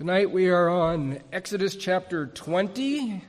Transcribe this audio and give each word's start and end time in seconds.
Tonight 0.00 0.30
we 0.30 0.48
are 0.48 0.70
on 0.70 1.18
Exodus 1.30 1.76
chapter 1.76 2.24
20, 2.24 3.22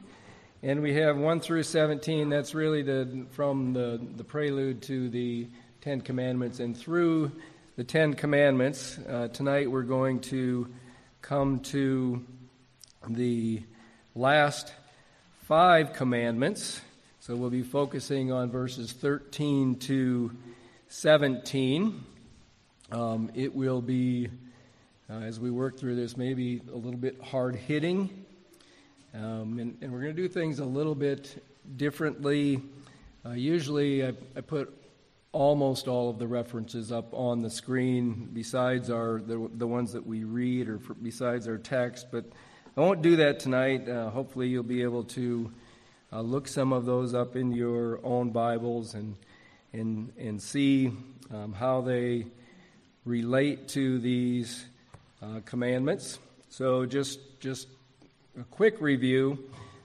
and 0.63 0.81
we 0.81 0.94
have 0.94 1.17
1 1.17 1.41
through 1.41 1.63
17. 1.63 2.29
That's 2.29 2.55
really 2.55 2.81
the, 2.81 3.25
from 3.31 3.73
the, 3.73 3.99
the 4.15 4.23
prelude 4.23 4.81
to 4.84 5.10
the 5.10 5.49
Ten 5.81 5.99
Commandments. 5.99 6.62
And 6.62 6.78
through 6.78 7.34
the 7.76 7.84
Ten 7.84 8.13
Commandments, 8.13 8.97
uh, 8.99 9.28
tonight 9.28 9.70
we're 9.70 9.81
going 9.81 10.21
to 10.21 10.71
come 11.21 11.59
to 11.59 12.25
the 13.05 13.63
last 14.15 14.73
five 15.41 15.91
commandments. 15.91 16.79
So 17.19 17.35
we'll 17.35 17.49
be 17.49 17.63
focusing 17.63 18.31
on 18.31 18.49
verses 18.49 18.93
13 18.93 19.75
to 19.79 20.31
17. 20.88 22.01
Um, 22.93 23.29
it 23.35 23.53
will 23.53 23.81
be 23.81 24.29
uh, 25.12 25.20
as 25.21 25.39
we 25.39 25.52
work 25.52 25.78
through 25.78 25.96
this, 25.96 26.16
maybe 26.16 26.62
a 26.71 26.75
little 26.75 26.99
bit 26.99 27.22
hard 27.22 27.55
hitting. 27.55 28.09
Um, 29.13 29.59
and, 29.59 29.77
and, 29.81 29.91
we're 29.91 30.02
going 30.02 30.16
to 30.16 30.22
do 30.22 30.30
things 30.30 30.59
a 30.59 30.66
little 30.66 30.95
bit 30.95 31.44
differently. 31.76 32.62
Uh, 33.26 33.32
usually, 33.32 34.05
I, 34.05 34.13
I, 34.38 34.41
put 34.41 34.73
almost 35.34 35.90
all 35.90 36.09
of 36.09 36.18
the 36.18 36.27
references 36.27 36.94
up 36.94 37.13
on 37.13 37.41
the 37.41 37.49
screen 37.49 38.30
besides 38.32 38.90
our 38.90 39.20
the, 39.20 39.49
the 39.55 39.68
ones 39.68 39.91
that 39.91 40.05
we 40.05 40.23
read 40.23 40.70
or 40.70 40.80
for, 40.80 40.94
besides 40.94 41.46
our 41.46 41.57
text, 41.57 42.07
but 42.09 42.23
I 42.77 42.80
won't 42.80 43.02
do 43.02 43.18
that 43.18 43.41
tonight. 43.41 43.90
Uh, 43.90 44.09
hopefully, 44.12 44.48
you'll 44.48 44.63
be 44.63 44.84
able 44.84 45.04
to 45.05 45.52
uh, 46.13 46.21
look 46.21 46.48
some 46.48 46.71
of 46.71 46.85
those 46.85 47.13
up 47.13 47.35
in 47.35 47.52
your 47.52 47.99
own 48.05 48.30
Bibles 48.30 48.93
and 48.93 49.18
and 49.73 50.13
and 50.18 50.41
see 50.41 50.93
um, 51.34 51.52
how 51.52 51.82
they 51.82 52.27
relate 53.04 53.68
to 53.70 53.99
these 53.99 54.66
uh, 55.21 55.39
commandments. 55.45 56.20
So 56.49 56.85
just 56.85 57.20
just 57.39 57.67
a 58.39 58.43
quick 58.43 58.82
review. 58.82 59.37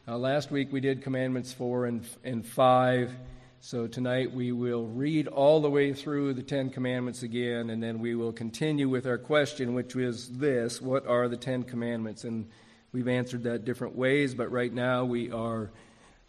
Uh, 0.09 0.17
last 0.17 0.51
week 0.51 0.73
we 0.73 0.81
did 0.81 1.03
commandments 1.03 1.53
four 1.53 1.87
and 1.87 2.07
and 2.25 2.47
five. 2.47 3.13
So 3.61 3.87
tonight 3.87 4.33
we 4.33 4.53
will 4.53 4.87
read 4.87 5.27
all 5.27 5.61
the 5.61 5.71
way 5.71 5.93
through 5.93 6.35
the 6.35 6.43
Ten 6.43 6.71
Commandments 6.71 7.23
again, 7.23 7.71
and 7.71 7.83
then 7.83 7.99
we 7.99 8.15
will 8.15 8.33
continue 8.33 8.89
with 8.89 9.07
our 9.07 9.19
question, 9.19 9.75
which 9.75 9.97
is 9.97 10.29
this: 10.39 10.81
What 10.81 11.07
are 11.07 11.29
the 11.29 11.37
Ten 11.37 11.65
Commandments? 11.65 12.25
And 12.25 12.49
we've 12.93 13.09
answered 13.09 13.43
that 13.45 13.65
different 13.65 13.97
ways, 13.97 14.35
but 14.35 14.51
right 14.51 14.73
now 14.73 15.05
we 15.05 15.31
are. 15.31 15.71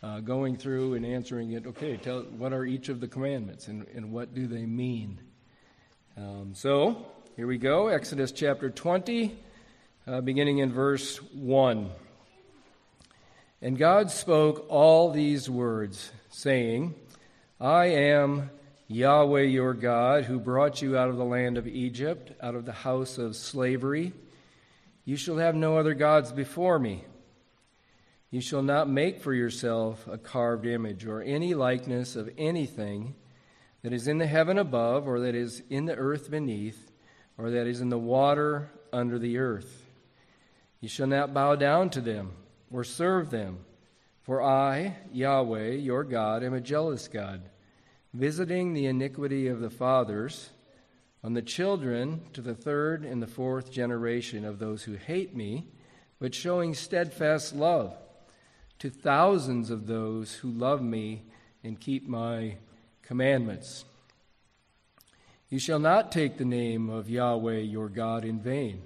Uh, 0.04 0.20
going 0.20 0.56
through 0.56 0.94
and 0.94 1.04
answering 1.04 1.54
it, 1.54 1.66
okay, 1.66 1.98
tell 1.98 2.22
what 2.22 2.54
are 2.54 2.64
each 2.64 2.88
of 2.88 3.00
the 3.00 3.08
commandments 3.08 3.68
and, 3.68 3.84
and 3.96 4.12
what 4.12 4.36
do 4.36 4.46
they 4.46 4.64
mean? 4.64 5.20
Um, 6.16 6.52
so, 6.54 7.08
here 7.38 7.46
we 7.46 7.60
go 7.60 7.90
Exodus 7.90 8.32
chapter 8.32 8.72
20, 8.72 9.38
uh, 10.08 10.22
beginning 10.22 10.58
in 10.58 10.72
verse 10.72 11.18
1. 11.18 11.92
And 13.62 13.78
God 13.78 14.10
spoke 14.10 14.66
all 14.70 15.12
these 15.12 15.48
words, 15.48 16.12
saying, 16.32 16.96
I 17.62 17.86
am 17.86 18.50
Yahweh 18.88 19.44
your 19.44 19.76
God, 19.76 20.24
who 20.24 20.40
brought 20.40 20.82
you 20.82 20.98
out 20.98 21.10
of 21.10 21.18
the 21.18 21.24
land 21.24 21.60
of 21.60 21.68
Egypt, 21.68 22.32
out 22.42 22.56
of 22.56 22.66
the 22.66 22.72
house 22.72 23.20
of 23.20 23.36
slavery. 23.36 24.14
You 25.06 25.16
shall 25.16 25.38
have 25.38 25.54
no 25.54 25.78
other 25.78 25.94
gods 25.94 26.32
before 26.32 26.80
me. 26.80 27.04
You 28.32 28.42
shall 28.42 28.64
not 28.64 28.90
make 28.90 29.22
for 29.22 29.32
yourself 29.32 30.08
a 30.08 30.18
carved 30.18 30.66
image 30.66 31.06
or 31.06 31.22
any 31.22 31.54
likeness 31.54 32.16
of 32.16 32.32
anything 32.36 33.14
that 33.84 33.94
is 33.94 34.08
in 34.08 34.18
the 34.18 34.26
heaven 34.26 34.58
above 34.58 35.08
or 35.08 35.20
that 35.20 35.36
is 35.36 35.62
in 35.70 35.86
the 35.86 35.96
earth 35.96 36.32
beneath 36.32 36.87
or 37.38 37.52
that 37.52 37.68
is 37.68 37.82
in 37.82 37.90
the 37.90 37.98
water 37.98 38.70
under 38.92 39.20
the 39.20 39.38
earth. 39.38 39.86
You 40.82 40.90
shall 40.90 41.08
not 41.08 41.34
bow 41.34 41.56
down 41.56 41.90
to 41.92 42.02
them 42.02 42.32
or 42.72 42.84
serve 42.84 43.30
them, 43.30 43.60
for 44.22 44.42
I, 44.42 44.98
Yahweh, 45.12 45.72
your 45.72 46.04
God, 46.04 46.44
am 46.44 46.54
a 46.54 46.62
jealous 46.62 47.08
God, 47.08 47.42
visiting 48.14 48.74
the 48.74 48.86
iniquity 48.86 49.48
of 49.48 49.60
the 49.60 49.70
fathers 49.70 50.50
on 51.24 51.34
the 51.34 51.42
children 51.42 52.22
to 52.34 52.42
the 52.42 52.56
third 52.56 53.04
and 53.04 53.22
the 53.22 53.28
fourth 53.28 53.72
generation 53.72 54.46
of 54.46 54.60
those 54.60 54.84
who 54.84 54.94
hate 54.94 55.36
me, 55.36 55.68
but 56.20 56.34
showing 56.34 56.74
steadfast 56.74 57.56
love 57.56 57.96
to 58.80 58.90
thousands 58.90 59.70
of 59.70 59.88
those 59.88 60.36
who 60.36 60.50
love 60.50 60.82
me 60.82 61.24
and 61.64 61.80
keep 61.80 62.08
my 62.08 62.56
commandments. 63.02 63.86
You 65.50 65.60
shall 65.60 65.80
not 65.80 66.12
take 66.12 66.38
the 66.38 66.46
name 66.46 66.90
of 66.90 67.10
Yahweh 67.10 67.60
your 67.60 67.88
God 67.88 68.26
in 68.26 68.40
vain, 68.40 68.82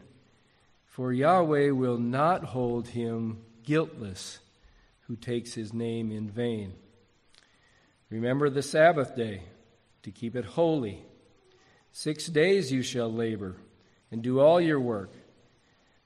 for 0.85 1.11
Yahweh 1.11 1.71
will 1.71 1.97
not 1.97 2.43
hold 2.43 2.89
him 2.89 3.41
guiltless 3.63 4.39
who 5.07 5.15
takes 5.15 5.53
his 5.53 5.73
name 5.73 6.11
in 6.11 6.29
vain. 6.29 6.73
Remember 8.11 8.49
the 8.49 8.61
Sabbath 8.61 9.15
day 9.15 9.41
to 10.03 10.11
keep 10.11 10.35
it 10.35 10.45
holy. 10.45 11.03
Six 11.91 12.27
days 12.27 12.71
you 12.71 12.83
shall 12.83 13.11
labor 13.11 13.55
and 14.11 14.21
do 14.21 14.39
all 14.39 14.61
your 14.61 14.79
work. 14.79 15.13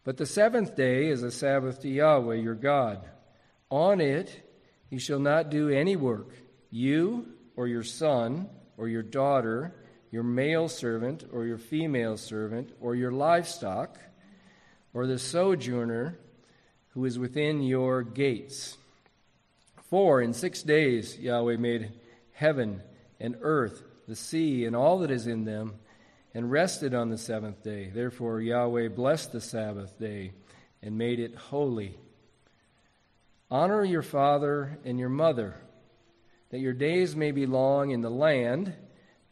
But 0.06 0.16
the 0.18 0.26
seventh 0.26 0.76
day 0.76 1.08
is 1.10 1.22
a 1.22 1.32
Sabbath 1.32 1.82
to 1.82 1.90
Yahweh 1.90 2.36
your 2.36 2.56
God. 2.56 3.06
On 3.70 4.00
it 4.00 4.42
you 4.90 5.00
shall 5.00 5.20
not 5.20 5.50
do 5.50 5.70
any 5.70 5.98
work, 5.98 6.30
you 6.70 7.28
or 7.58 7.68
your 7.68 7.84
son 7.84 8.48
or 8.78 8.88
your 8.88 9.04
daughter 9.04 9.74
your 10.16 10.24
male 10.24 10.70
servant 10.70 11.26
or 11.34 11.46
your 11.46 11.58
female 11.58 12.16
servant 12.16 12.72
or 12.80 12.96
your 12.96 13.12
livestock 13.12 14.00
or 14.94 15.06
the 15.06 15.20
sojourner 15.20 16.18
who 16.92 17.04
is 17.04 17.20
within 17.20 17.62
your 17.62 18.02
gates. 18.02 18.78
For 19.90 20.22
in 20.22 20.32
six 20.32 20.64
days 20.64 21.20
Yahweh 21.20 21.58
made 21.58 21.92
heaven 22.32 22.82
and 23.20 23.36
earth, 23.42 23.84
the 24.08 24.16
sea, 24.16 24.64
and 24.64 24.74
all 24.74 25.00
that 25.00 25.12
is 25.12 25.28
in 25.28 25.44
them, 25.44 25.74
and 26.34 26.50
rested 26.50 26.94
on 26.94 27.10
the 27.10 27.18
seventh 27.18 27.62
day. 27.62 27.92
Therefore 27.94 28.40
Yahweh 28.40 28.88
blessed 28.88 29.34
the 29.34 29.42
Sabbath 29.42 30.00
day 30.00 30.32
and 30.82 30.98
made 30.98 31.20
it 31.20 31.36
holy. 31.36 32.00
Honor 33.52 33.84
your 33.84 34.02
father 34.02 34.80
and 34.86 34.98
your 34.98 35.10
mother, 35.10 35.58
that 36.52 36.62
your 36.62 36.72
days 36.72 37.18
may 37.18 37.32
be 37.32 37.46
long 37.46 37.92
in 37.92 38.00
the 38.00 38.10
land 38.10 38.74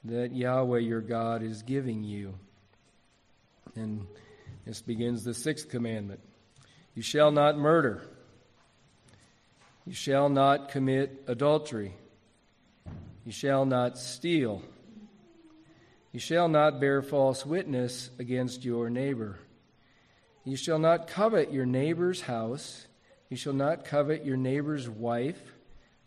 that 0.06 0.34
Yahweh 0.34 0.80
your 0.80 1.02
God 1.02 1.44
is 1.44 1.62
giving 1.62 2.04
you. 2.04 2.34
And 3.76 4.06
this 4.66 4.82
begins 4.82 5.24
the 5.24 5.34
sixth 5.34 5.70
commandment 5.70 6.20
You 6.96 7.02
shall 7.02 7.32
not 7.32 7.58
murder. 7.58 8.04
You 9.86 9.94
shall 9.94 10.30
not 10.30 10.70
commit 10.70 11.24
adultery. 11.28 11.94
You 13.26 13.32
shall 13.32 13.66
not 13.66 13.98
steal. 13.98 14.62
You 16.14 16.20
shall 16.20 16.48
not 16.48 16.80
bear 16.80 17.02
false 17.02 17.46
witness 17.46 18.10
against 18.20 18.64
your 18.64 18.90
neighbor. 18.90 19.40
You 20.46 20.56
shall 20.56 20.80
not 20.80 21.08
covet 21.08 21.52
your 21.52 21.66
neighbor's 21.66 22.22
house. 22.22 22.86
You 23.30 23.38
shall 23.38 23.54
not 23.54 23.86
covet 23.86 24.26
your 24.26 24.38
neighbor's 24.38 24.88
wife 24.88 25.53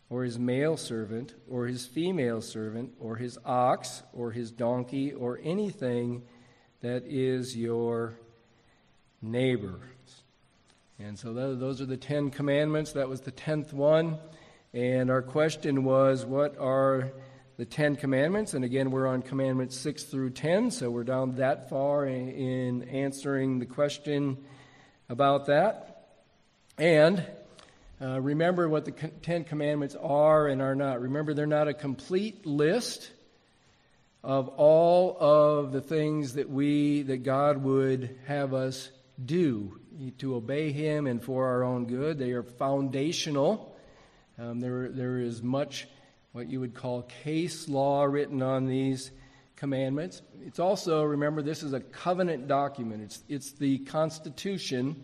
or 0.09 0.23
his 0.25 0.39
male 0.39 0.77
servant, 0.77 1.35
or 1.51 1.67
his 1.67 1.85
female 1.87 2.41
servant, 2.41 2.93
or 3.01 3.17
his 3.17 3.39
ox, 3.45 4.03
or 4.13 4.31
his 4.31 4.51
donkey, 4.53 5.13
or 5.13 5.41
anything 5.43 6.23
that 6.81 7.03
is 7.07 7.57
your 7.57 8.15
neighbor. 9.21 9.81
And 10.99 11.19
so 11.19 11.35
those 11.35 11.81
are 11.81 11.87
the 11.87 11.97
Ten 11.97 12.31
Commandments. 12.31 12.93
That 12.93 13.09
was 13.09 13.21
the 13.21 13.31
tenth 13.31 13.73
one. 13.73 14.19
And 14.73 15.11
our 15.11 15.23
question 15.23 15.85
was, 15.85 16.25
what 16.25 16.57
are 16.59 17.13
the 17.57 17.65
Ten 17.65 17.97
Commandments? 17.97 18.55
And 18.55 18.65
again, 18.65 18.91
we're 18.91 19.07
on 19.07 19.23
Commandments 19.23 19.77
6 19.77 20.05
through 20.05 20.31
10, 20.31 20.71
so 20.71 20.91
we're 20.91 21.05
down 21.05 21.37
that 21.37 21.69
far 21.69 22.07
in 22.07 22.83
answering 22.85 23.59
the 23.59 23.67
question 23.67 24.39
about 25.09 25.47
that. 25.47 26.09
And 26.79 27.27
uh, 28.01 28.21
remember 28.21 28.69
what 28.69 28.85
the 28.85 28.93
Ten 28.93 29.45
Commandments 29.45 29.97
are 30.01 30.49
and 30.49 30.61
are 30.61 30.75
not. 30.75 31.01
Remember, 31.01 31.33
they're 31.33 31.47
not 31.47 31.69
a 31.69 31.75
complete 31.75 32.45
list 32.45 33.11
of 34.23 34.49
all 34.49 35.17
of 35.19 35.73
the 35.73 35.81
things 35.81 36.35
that 36.35 36.51
we, 36.51 37.03
that 37.03 37.23
God 37.23 37.59
would 37.59 38.19
have 38.27 38.53
us 38.53 38.91
do 39.25 39.81
to 40.19 40.35
obey 40.35 40.73
Him 40.73 41.07
and 41.07 41.23
for 41.23 41.47
our 41.47 41.65
own 41.65 41.87
good. 41.87 42.19
They 42.19 42.33
are 42.33 42.43
foundational. 42.43 43.75
Um, 44.39 44.61
there, 44.61 44.91
there 44.91 45.19
is 45.19 45.43
much 45.43 45.89
what 46.33 46.49
you 46.49 46.61
would 46.61 46.75
call 46.75 47.03
case 47.23 47.67
law 47.67 48.05
written 48.05 48.43
on 48.43 48.67
these 48.67 49.11
commandments. 49.57 50.21
It's 50.45 50.59
also, 50.59 51.03
remember, 51.03 51.41
this 51.41 51.63
is 51.63 51.73
a 51.73 51.81
covenant 51.81 52.47
document, 52.47 53.03
it's, 53.05 53.23
it's 53.29 53.53
the 53.53 53.79
Constitution 53.79 55.03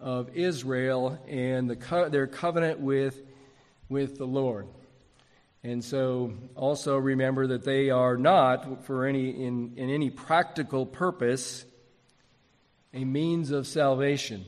of 0.00 0.36
Israel 0.36 1.18
and 1.26 1.68
the 1.68 1.76
co- 1.76 2.08
their 2.08 2.26
covenant 2.26 2.80
with, 2.80 3.20
with 3.88 4.16
the 4.18 4.26
Lord. 4.26 4.66
And 5.64 5.82
so 5.82 6.34
also 6.54 6.96
remember 6.96 7.48
that 7.48 7.64
they 7.64 7.90
are 7.90 8.16
not, 8.16 8.84
for 8.86 9.06
any, 9.06 9.30
in, 9.30 9.74
in 9.76 9.90
any 9.90 10.08
practical 10.08 10.86
purpose, 10.86 11.64
a 12.94 13.04
means 13.04 13.50
of 13.50 13.66
salvation. 13.66 14.44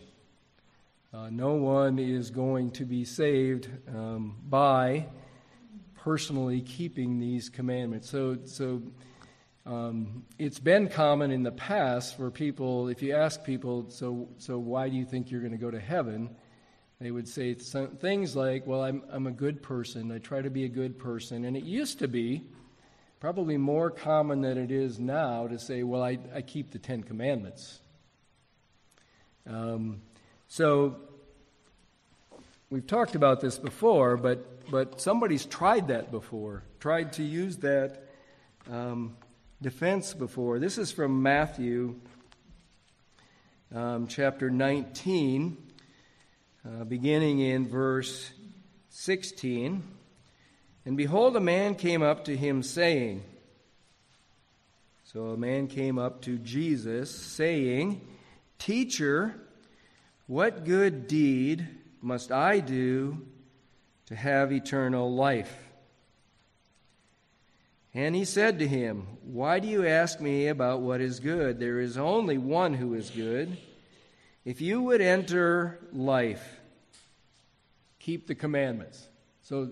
Uh, 1.12 1.28
no 1.28 1.54
one 1.54 1.98
is 1.98 2.30
going 2.30 2.70
to 2.70 2.84
be 2.84 3.04
saved 3.04 3.68
um, 3.88 4.36
by 4.48 5.06
personally 5.96 6.60
keeping 6.60 7.18
these 7.18 7.48
commandments. 7.48 8.08
So, 8.08 8.38
so 8.44 8.80
um, 9.70 10.24
it's 10.36 10.58
been 10.58 10.88
common 10.88 11.30
in 11.30 11.44
the 11.44 11.52
past 11.52 12.16
for 12.16 12.28
people, 12.32 12.88
if 12.88 13.02
you 13.02 13.14
ask 13.14 13.44
people, 13.44 13.88
so, 13.88 14.28
so 14.38 14.58
why 14.58 14.88
do 14.88 14.96
you 14.96 15.04
think 15.04 15.30
you're 15.30 15.40
going 15.40 15.52
to 15.52 15.58
go 15.58 15.70
to 15.70 15.78
heaven? 15.78 16.28
They 17.00 17.12
would 17.12 17.28
say 17.28 17.56
some, 17.56 17.90
things 17.90 18.34
like, 18.34 18.66
well, 18.66 18.82
I'm, 18.82 19.04
I'm 19.10 19.28
a 19.28 19.30
good 19.30 19.62
person. 19.62 20.10
I 20.10 20.18
try 20.18 20.42
to 20.42 20.50
be 20.50 20.64
a 20.64 20.68
good 20.68 20.98
person. 20.98 21.44
And 21.44 21.56
it 21.56 21.62
used 21.62 22.00
to 22.00 22.08
be 22.08 22.42
probably 23.20 23.56
more 23.58 23.90
common 23.90 24.40
than 24.40 24.58
it 24.58 24.72
is 24.72 24.98
now 24.98 25.46
to 25.46 25.56
say, 25.56 25.84
well, 25.84 26.02
I, 26.02 26.18
I 26.34 26.42
keep 26.42 26.72
the 26.72 26.80
Ten 26.80 27.04
Commandments. 27.04 27.78
Um, 29.46 30.02
so 30.48 30.96
we've 32.70 32.88
talked 32.88 33.14
about 33.14 33.40
this 33.40 33.56
before, 33.56 34.16
but, 34.16 34.68
but 34.68 35.00
somebody's 35.00 35.46
tried 35.46 35.88
that 35.88 36.10
before, 36.10 36.64
tried 36.80 37.12
to 37.14 37.22
use 37.22 37.58
that 37.58 38.08
um, 38.68 39.16
defense 39.62 40.14
before. 40.14 40.58
This 40.58 40.78
is 40.78 40.90
from 40.90 41.22
Matthew 41.22 41.96
um, 43.74 44.06
chapter 44.06 44.50
19, 44.50 45.56
uh, 46.64 46.84
beginning 46.84 47.40
in 47.40 47.68
verse 47.68 48.30
16. 48.88 49.82
And 50.86 50.96
behold, 50.96 51.36
a 51.36 51.40
man 51.40 51.74
came 51.74 52.02
up 52.02 52.24
to 52.24 52.34
him, 52.34 52.62
saying, 52.62 53.22
So 55.04 55.26
a 55.26 55.36
man 55.36 55.66
came 55.66 55.98
up 55.98 56.22
to 56.22 56.38
Jesus, 56.38 57.14
saying, 57.14 58.00
Teacher, 58.58 59.34
what 60.26 60.64
good 60.64 61.06
deed 61.06 61.68
must 62.00 62.32
I 62.32 62.60
do 62.60 63.26
to 64.06 64.16
have 64.16 64.52
eternal 64.52 65.14
life? 65.14 65.69
And 67.92 68.14
he 68.14 68.24
said 68.24 68.60
to 68.60 68.68
him, 68.68 69.06
Why 69.24 69.58
do 69.58 69.66
you 69.66 69.86
ask 69.86 70.20
me 70.20 70.46
about 70.46 70.80
what 70.80 71.00
is 71.00 71.18
good? 71.18 71.58
There 71.58 71.80
is 71.80 71.98
only 71.98 72.38
one 72.38 72.74
who 72.74 72.94
is 72.94 73.10
good. 73.10 73.56
If 74.44 74.60
you 74.60 74.80
would 74.82 75.00
enter 75.00 75.78
life, 75.92 76.60
keep 77.98 78.26
the 78.26 78.34
commandments. 78.34 79.08
So 79.42 79.70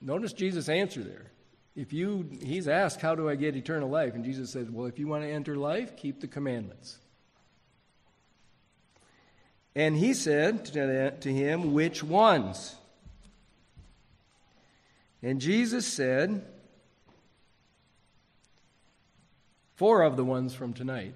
notice 0.00 0.32
Jesus' 0.32 0.68
answer 0.68 1.02
there. 1.02 1.32
If 1.74 1.92
you, 1.92 2.28
he's 2.42 2.68
asked, 2.68 3.00
How 3.00 3.14
do 3.14 3.28
I 3.28 3.34
get 3.34 3.56
eternal 3.56 3.88
life? 3.88 4.14
And 4.14 4.24
Jesus 4.24 4.50
says, 4.50 4.70
Well, 4.70 4.86
if 4.86 4.98
you 4.98 5.08
want 5.08 5.24
to 5.24 5.30
enter 5.30 5.56
life, 5.56 5.96
keep 5.96 6.20
the 6.20 6.28
commandments. 6.28 6.98
And 9.74 9.96
he 9.96 10.14
said 10.14 10.64
to 10.66 11.32
him, 11.32 11.72
Which 11.72 12.02
ones? 12.02 12.76
And 15.22 15.40
Jesus 15.40 15.86
said, 15.86 16.44
Four 19.78 20.02
of 20.02 20.16
the 20.16 20.24
ones 20.24 20.54
from 20.54 20.72
tonight. 20.72 21.14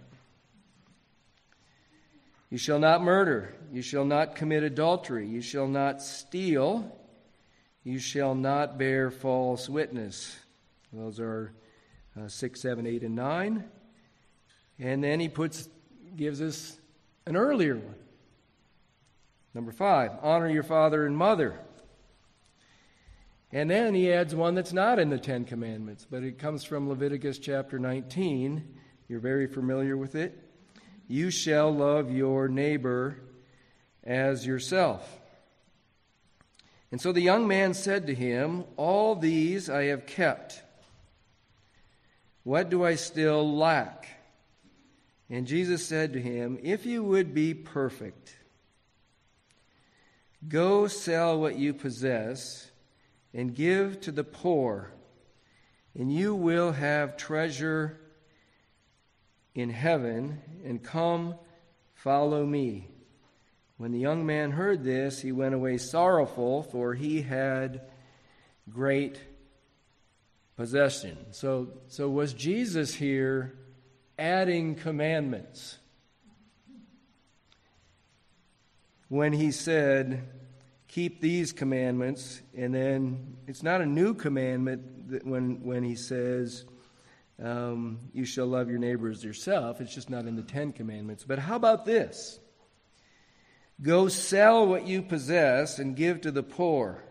You 2.48 2.58
shall 2.58 2.78
not 2.78 3.02
murder. 3.02 3.52
You 3.72 3.82
shall 3.82 4.04
not 4.04 4.36
commit 4.36 4.62
adultery. 4.62 5.26
You 5.26 5.42
shall 5.42 5.66
not 5.66 6.00
steal. 6.00 6.96
You 7.82 7.98
shall 7.98 8.36
not 8.36 8.78
bear 8.78 9.10
false 9.10 9.68
witness. 9.68 10.36
Those 10.92 11.18
are 11.18 11.52
uh, 12.16 12.28
6, 12.28 12.60
7, 12.60 12.86
8, 12.86 13.02
and 13.02 13.16
9. 13.16 13.64
And 14.78 15.02
then 15.02 15.18
he 15.18 15.28
puts, 15.28 15.68
gives 16.14 16.40
us 16.40 16.78
an 17.26 17.34
earlier 17.34 17.74
one. 17.74 17.96
Number 19.54 19.72
five, 19.72 20.12
honor 20.22 20.48
your 20.48 20.62
father 20.62 21.04
and 21.04 21.16
mother. 21.16 21.58
And 23.52 23.70
then 23.70 23.94
he 23.94 24.10
adds 24.10 24.34
one 24.34 24.54
that's 24.54 24.72
not 24.72 24.98
in 24.98 25.10
the 25.10 25.18
Ten 25.18 25.44
Commandments, 25.44 26.06
but 26.10 26.22
it 26.22 26.38
comes 26.38 26.64
from 26.64 26.88
Leviticus 26.88 27.38
chapter 27.38 27.78
19. 27.78 28.78
You're 29.08 29.20
very 29.20 29.46
familiar 29.46 29.96
with 29.96 30.14
it. 30.14 30.38
You 31.06 31.30
shall 31.30 31.70
love 31.70 32.10
your 32.10 32.48
neighbor 32.48 33.18
as 34.02 34.46
yourself. 34.46 35.20
And 36.90 37.00
so 37.00 37.12
the 37.12 37.20
young 37.20 37.46
man 37.46 37.74
said 37.74 38.06
to 38.06 38.14
him, 38.14 38.64
All 38.76 39.14
these 39.14 39.68
I 39.68 39.84
have 39.84 40.06
kept. 40.06 40.62
What 42.44 42.70
do 42.70 42.84
I 42.84 42.94
still 42.94 43.56
lack? 43.56 44.08
And 45.28 45.46
Jesus 45.46 45.84
said 45.86 46.14
to 46.14 46.20
him, 46.20 46.58
If 46.62 46.86
you 46.86 47.04
would 47.04 47.34
be 47.34 47.52
perfect, 47.52 48.34
Go 50.48 50.88
sell 50.88 51.40
what 51.40 51.56
you 51.56 51.72
possess 51.72 52.71
and 53.34 53.54
give 53.54 54.00
to 54.02 54.12
the 54.12 54.24
poor, 54.24 54.92
and 55.94 56.12
you 56.12 56.34
will 56.34 56.72
have 56.72 57.16
treasure 57.16 57.98
in 59.54 59.70
heaven, 59.70 60.40
and 60.64 60.82
come, 60.82 61.34
follow 61.94 62.44
me. 62.44 62.88
When 63.76 63.92
the 63.92 63.98
young 63.98 64.24
man 64.24 64.52
heard 64.52 64.84
this, 64.84 65.20
he 65.20 65.32
went 65.32 65.54
away 65.54 65.78
sorrowful, 65.78 66.62
for 66.62 66.94
he 66.94 67.22
had 67.22 67.82
great 68.70 69.20
possession. 70.56 71.18
So, 71.32 71.68
so 71.88 72.08
was 72.08 72.32
Jesus 72.32 72.94
here 72.94 73.58
adding 74.18 74.74
commandments? 74.74 75.78
when 79.12 79.34
he 79.34 79.50
said, 79.50 80.26
Keep 80.92 81.22
these 81.22 81.52
commandments, 81.52 82.42
and 82.54 82.74
then 82.74 83.38
it's 83.46 83.62
not 83.62 83.80
a 83.80 83.86
new 83.86 84.12
commandment 84.12 85.24
when, 85.24 85.62
when 85.62 85.82
he 85.84 85.94
says, 85.94 86.66
um, 87.42 87.98
You 88.12 88.26
shall 88.26 88.44
love 88.46 88.68
your 88.68 88.78
neighbor 88.78 89.08
as 89.08 89.24
yourself. 89.24 89.80
It's 89.80 89.94
just 89.94 90.10
not 90.10 90.26
in 90.26 90.36
the 90.36 90.42
Ten 90.42 90.70
Commandments. 90.70 91.24
But 91.26 91.38
how 91.38 91.56
about 91.56 91.86
this? 91.86 92.38
Go 93.80 94.08
sell 94.08 94.66
what 94.66 94.86
you 94.86 95.00
possess 95.00 95.78
and 95.78 95.96
give 95.96 96.20
to 96.20 96.30
the 96.30 96.42
poor, 96.42 97.02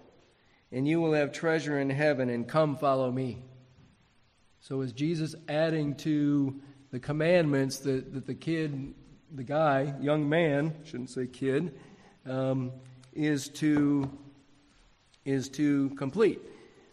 and 0.72 0.88
you 0.88 1.02
will 1.02 1.14
have 1.14 1.32
treasure 1.32 1.80
in 1.80 1.90
heaven, 1.90 2.30
and 2.30 2.48
come 2.48 2.78
follow 2.78 3.12
me. 3.12 3.42
So, 4.60 4.82
is 4.82 4.94
Jesus 4.94 5.34
adding 5.50 5.96
to 5.96 6.62
the 6.92 7.00
commandments 7.00 7.80
that, 7.80 8.14
that 8.14 8.28
the 8.28 8.36
kid, 8.36 8.94
the 9.34 9.44
guy, 9.44 9.96
young 10.02 10.30
man, 10.30 10.76
shouldn't 10.86 11.10
say 11.10 11.26
kid, 11.26 11.80
um, 12.28 12.74
is 13.14 13.50
to 13.50 14.10
is 15.24 15.50
to 15.50 15.90
complete. 15.92 16.42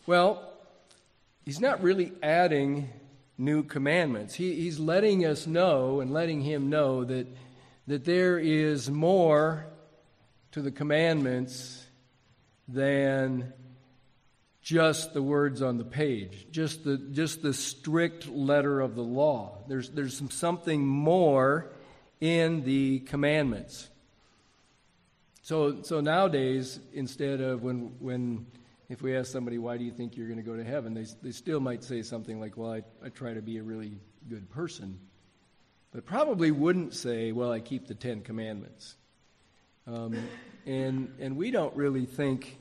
Well, 0.07 0.53
he's 1.45 1.61
not 1.61 1.83
really 1.83 2.13
adding 2.23 2.91
new 3.39 3.63
commandments. 3.63 4.35
He, 4.35 4.55
he's 4.55 4.79
letting 4.79 5.25
us 5.25 5.47
know 5.47 6.01
and 6.01 6.13
letting 6.13 6.43
him 6.43 6.69
know 6.69 7.05
that 7.05 7.27
that 7.87 8.05
there 8.05 8.39
is 8.39 8.91
more 8.91 9.67
to 10.53 10.61
the 10.61 10.71
commandments 10.71 11.87
than 12.69 13.53
just 14.61 15.15
the 15.15 15.23
words 15.23 15.63
on 15.63 15.79
the 15.79 15.85
page, 15.85 16.47
just 16.51 16.85
the, 16.85 16.99
just 16.99 17.41
the 17.41 17.55
strict 17.55 18.29
letter 18.29 18.83
of 18.83 18.95
the 18.95 19.03
law. 19.03 19.57
There's, 19.67 19.89
there's 19.89 20.23
something 20.31 20.87
more 20.87 21.71
in 22.21 22.65
the 22.65 23.01
commandments. 23.01 23.89
So, 25.49 25.81
so 25.81 26.03
nowadays, 26.03 26.79
instead 26.93 27.41
of 27.41 27.63
when, 27.63 27.95
when 28.01 28.45
if 28.91 29.01
we 29.01 29.17
ask 29.17 29.33
somebody, 29.33 29.57
why 29.57 29.79
do 29.79 29.85
you 29.85 29.91
think 29.91 30.15
you're 30.15 30.27
going 30.27 30.37
to 30.37 30.43
go 30.43 30.55
to 30.55 30.63
heaven, 30.63 30.93
they, 30.93 31.07
they 31.23 31.31
still 31.31 31.59
might 31.59 31.83
say 31.83 32.03
something 32.03 32.39
like, 32.39 32.59
well, 32.59 32.71
I, 32.71 32.83
I 33.03 33.09
try 33.09 33.33
to 33.33 33.41
be 33.41 33.57
a 33.57 33.63
really 33.63 33.99
good 34.29 34.51
person. 34.51 35.01
But 35.91 36.05
probably 36.05 36.51
wouldn't 36.51 36.93
say, 36.93 37.33
well, 37.33 37.51
I 37.51 37.61
keep 37.61 37.87
the 37.87 37.95
Ten 37.95 38.21
Commandments. 38.21 38.97
Um, 39.87 40.19
and, 40.67 41.15
and 41.19 41.35
we 41.35 41.51
don't 41.51 41.75
really 41.75 42.05
think 42.05 42.59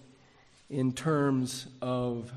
in 0.70 0.94
terms 0.94 1.68
of 1.82 2.32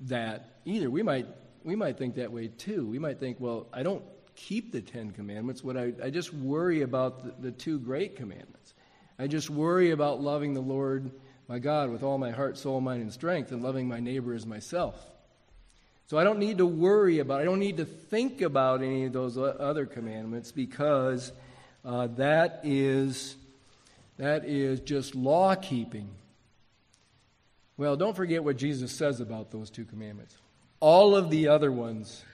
that 0.00 0.56
either. 0.64 0.90
We 0.90 1.04
might, 1.04 1.28
we 1.62 1.76
might 1.76 1.96
think 1.96 2.16
that 2.16 2.32
way 2.32 2.48
too. 2.48 2.88
We 2.88 2.98
might 2.98 3.20
think, 3.20 3.36
well, 3.38 3.68
I 3.72 3.84
don't 3.84 4.02
keep 4.34 4.72
the 4.72 4.80
Ten 4.80 5.12
Commandments. 5.12 5.62
What 5.62 5.76
I, 5.76 5.92
I 6.02 6.10
just 6.10 6.34
worry 6.34 6.82
about 6.82 7.40
the, 7.40 7.50
the 7.50 7.52
two 7.52 7.78
great 7.78 8.16
commandments. 8.16 8.74
I 9.18 9.26
just 9.26 9.48
worry 9.50 9.90
about 9.90 10.20
loving 10.20 10.54
the 10.54 10.60
Lord 10.60 11.10
my 11.48 11.58
God 11.58 11.90
with 11.90 12.02
all 12.02 12.18
my 12.18 12.30
heart, 12.30 12.58
soul, 12.58 12.80
mind, 12.80 13.02
and 13.02 13.12
strength, 13.12 13.52
and 13.52 13.62
loving 13.62 13.88
my 13.88 14.00
neighbor 14.00 14.34
as 14.34 14.44
myself. 14.44 14.96
So 16.08 16.18
I 16.18 16.24
don't 16.24 16.38
need 16.38 16.58
to 16.58 16.66
worry 16.66 17.18
about, 17.18 17.40
I 17.40 17.44
don't 17.44 17.58
need 17.58 17.78
to 17.78 17.84
think 17.84 18.40
about 18.40 18.82
any 18.82 19.06
of 19.06 19.12
those 19.12 19.36
other 19.38 19.86
commandments 19.86 20.52
because 20.52 21.32
uh, 21.84 22.08
that 22.16 22.60
is 22.64 23.36
that 24.18 24.44
is 24.46 24.80
just 24.80 25.14
law 25.14 25.54
keeping. 25.54 26.08
Well, 27.76 27.96
don't 27.96 28.16
forget 28.16 28.42
what 28.42 28.56
Jesus 28.56 28.92
says 28.92 29.20
about 29.20 29.50
those 29.50 29.68
two 29.68 29.84
commandments. 29.84 30.36
All 30.80 31.14
of 31.14 31.28
the 31.28 31.48
other 31.48 31.70
ones 31.70 32.24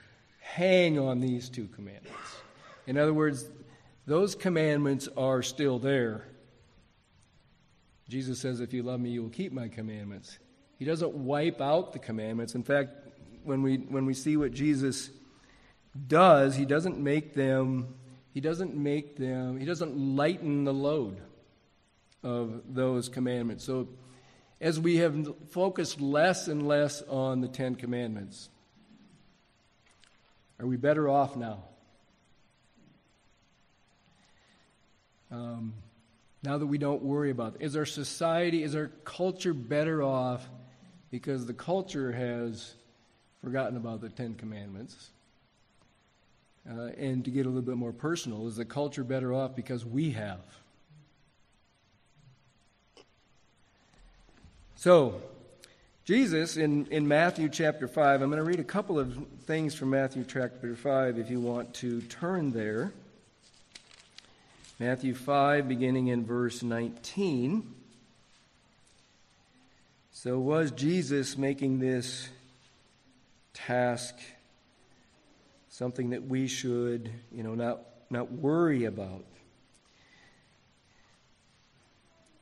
hang 0.41 0.99
on 0.99 1.21
these 1.21 1.49
two 1.49 1.67
commandments. 1.67 2.37
In 2.87 2.99
other 2.99 3.13
words, 3.13 3.45
those 4.07 4.35
commandments 4.35 5.09
are 5.17 5.43
still 5.43 5.79
there. 5.79 6.25
Jesus 8.13 8.39
says, 8.39 8.61
If 8.61 8.75
you 8.75 8.83
love 8.83 9.01
me, 9.01 9.09
you 9.09 9.23
will 9.23 9.31
keep 9.31 9.55
my 9.55 9.69
commandments. 9.69 10.39
He 10.79 10.85
doesn't 10.85 11.15
wipe 11.15 11.63
out 11.63 11.95
the 11.95 11.99
commandments. 11.99 12.55
In 12.55 12.63
fact, 12.63 12.91
when 13.43 13.63
we, 13.63 13.77
when 13.79 14.05
we 14.05 14.13
see 14.13 14.37
what 14.37 14.53
Jesus 14.53 15.09
does, 16.09 16.55
he 16.55 16.67
doesn't 16.67 16.99
make 16.99 17.33
them, 17.33 17.95
he 18.35 18.43
doesn't 18.43 18.77
make 18.77 19.17
them, 19.17 19.59
he 19.59 19.65
doesn't 19.65 19.97
lighten 19.97 20.65
the 20.65 20.75
load 20.75 21.23
of 22.23 22.61
those 22.69 23.09
commandments. 23.09 23.65
So 23.65 23.89
as 24.61 24.79
we 24.79 24.99
have 24.99 25.35
focused 25.49 25.99
less 26.03 26.49
and 26.49 26.69
less 26.69 27.01
on 27.09 27.41
the 27.41 27.49
Ten 27.49 27.77
Commandments, 27.77 28.51
are 30.61 30.67
we 30.67 30.77
better 30.77 31.09
off 31.09 31.35
now? 31.35 31.65
Um, 35.31 35.73
now 36.43 36.59
that 36.59 36.67
we 36.67 36.79
don't 36.79 37.03
worry 37.03 37.31
about 37.31 37.57
it? 37.57 37.65
Is 37.65 37.77
our 37.77 37.87
society, 37.87 38.63
is 38.63 38.75
our 38.75 38.91
culture 39.05 39.55
better 39.55 40.03
off 40.03 40.47
because 41.11 41.47
the 41.47 41.55
culture 41.55 42.13
has 42.13 42.75
forgotten 43.43 43.77
about 43.77 44.01
the 44.01 44.09
Ten 44.09 44.35
Commandments? 44.35 45.11
Uh, 46.69 46.91
and 46.97 47.25
to 47.25 47.31
get 47.31 47.45
a 47.45 47.49
little 47.49 47.63
bit 47.63 47.77
more 47.77 47.93
personal, 47.93 48.47
is 48.47 48.57
the 48.57 48.65
culture 48.65 49.03
better 49.03 49.33
off 49.33 49.55
because 49.57 49.85
we 49.85 50.13
have? 50.13 50.41
So, 54.77 55.21
Jesus 56.05 56.57
in, 56.57 56.87
in 56.87 57.07
Matthew 57.07 57.49
chapter 57.49 57.87
5, 57.87 58.21
I'm 58.21 58.31
going 58.31 58.43
to 58.43 58.49
read 58.49 58.59
a 58.59 58.65
couple 58.65 58.99
of 58.99 59.17
things 59.45 59.75
from 59.75 59.91
Matthew 59.91 60.25
chapter 60.27 60.75
5 60.75 61.19
if 61.19 61.31
you 61.31 61.41
want 61.41 61.75
to 61.75 62.01
turn 62.03 62.51
there. 62.51 62.93
Matthew 64.83 65.15
5, 65.15 65.69
beginning 65.69 66.09
in 66.09 66.27
verse 66.27 66.61
19. 66.61 67.73
So, 70.11 70.41
was 70.41 70.73
Jesus 70.73 71.39
making 71.39 71.79
this 71.79 72.29
task 73.55 74.17
something 75.69 76.11
that 76.11 76.25
we 76.25 76.49
should, 76.49 77.13
you 77.31 77.45
know, 77.45 77.55
not, 77.55 77.83
not 78.11 78.33
worry 78.33 78.85
about? 78.85 79.25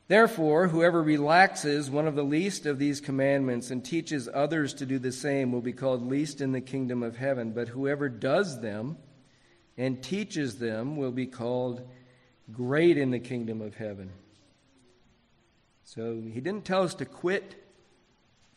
Therefore, 0.07 0.67
whoever 0.67 1.03
relaxes 1.03 1.91
one 1.91 2.07
of 2.07 2.15
the 2.15 2.23
least 2.23 2.65
of 2.65 2.79
these 2.79 2.99
commandments 2.99 3.69
and 3.69 3.85
teaches 3.85 4.27
others 4.33 4.73
to 4.73 4.87
do 4.87 4.97
the 4.97 5.11
same 5.11 5.51
will 5.51 5.61
be 5.61 5.73
called 5.73 6.09
least 6.09 6.41
in 6.41 6.53
the 6.53 6.59
kingdom 6.59 7.03
of 7.03 7.17
heaven. 7.17 7.51
But 7.51 7.67
whoever 7.67 8.09
does 8.09 8.61
them 8.61 8.97
and 9.77 10.01
teaches 10.01 10.57
them 10.57 10.97
will 10.97 11.11
be 11.11 11.27
called 11.27 11.87
great 12.51 12.97
in 12.97 13.11
the 13.11 13.19
kingdom 13.19 13.61
of 13.61 13.75
heaven. 13.75 14.11
So 15.83 16.21
he 16.21 16.39
didn't 16.39 16.65
tell 16.65 16.83
us 16.83 16.95
to 16.95 17.05
quit 17.05 17.55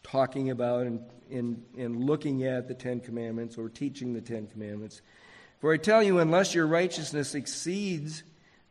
talking 0.03 0.51
about 0.51 0.87
and, 0.87 1.01
and, 1.31 1.65
and 1.77 2.05
looking 2.05 2.45
at 2.45 2.69
the 2.69 2.75
Ten 2.75 3.01
Commandments 3.01 3.59
or 3.59 3.69
teaching 3.69 4.13
the 4.13 4.21
Ten 4.21 4.47
Commandments. 4.47 5.01
For 5.61 5.73
I 5.73 5.79
tell 5.79 6.03
you, 6.03 6.19
unless 6.19 6.55
your 6.55 6.67
righteousness 6.67 7.35
exceeds 7.35 8.23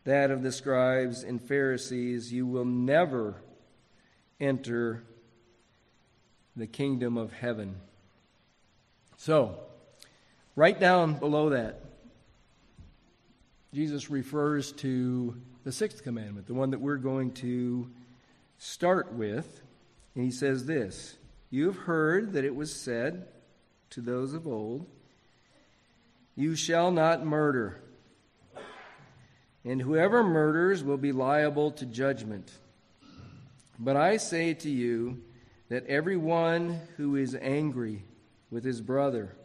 that 0.05 0.31
of 0.31 0.43
the 0.43 0.51
scribes 0.51 1.23
and 1.23 1.41
Pharisees, 1.41 2.31
you 2.31 2.45
will 2.45 2.65
never 2.65 3.41
enter 4.39 5.03
the 6.55 6.67
kingdom 6.67 7.17
of 7.17 7.33
heaven. 7.33 7.75
So, 9.17 9.57
right 10.55 10.79
down 10.79 11.15
below 11.15 11.49
that, 11.49 11.81
Jesus 13.73 14.09
refers 14.09 14.71
to 14.73 15.35
the 15.63 15.71
sixth 15.71 16.03
commandment, 16.03 16.47
the 16.47 16.53
one 16.53 16.71
that 16.71 16.79
we're 16.79 16.97
going 16.97 17.31
to 17.33 17.89
start 18.57 19.13
with. 19.13 19.61
And 20.15 20.23
he 20.23 20.31
says 20.31 20.65
this 20.65 21.17
You 21.49 21.65
have 21.65 21.77
heard 21.77 22.33
that 22.33 22.45
it 22.45 22.55
was 22.55 22.73
said 22.73 23.27
to 23.91 24.01
those 24.01 24.33
of 24.33 24.47
old, 24.47 24.85
You 26.35 26.55
shall 26.55 26.91
not 26.91 27.25
murder 27.25 27.83
and 29.65 29.81
whoever 29.81 30.23
murders 30.23 30.83
will 30.83 30.97
be 30.97 31.11
liable 31.11 31.71
to 31.71 31.85
judgment. 31.85 32.51
But 33.79 33.95
I 33.95 34.17
say 34.17 34.53
to 34.55 34.69
you 34.69 35.21
that 35.69 35.87
everyone 35.87 36.81
who 36.97 37.15
is 37.15 37.35
angry 37.35 38.03
with 38.51 38.63
his 38.63 38.81
brother 38.81 39.35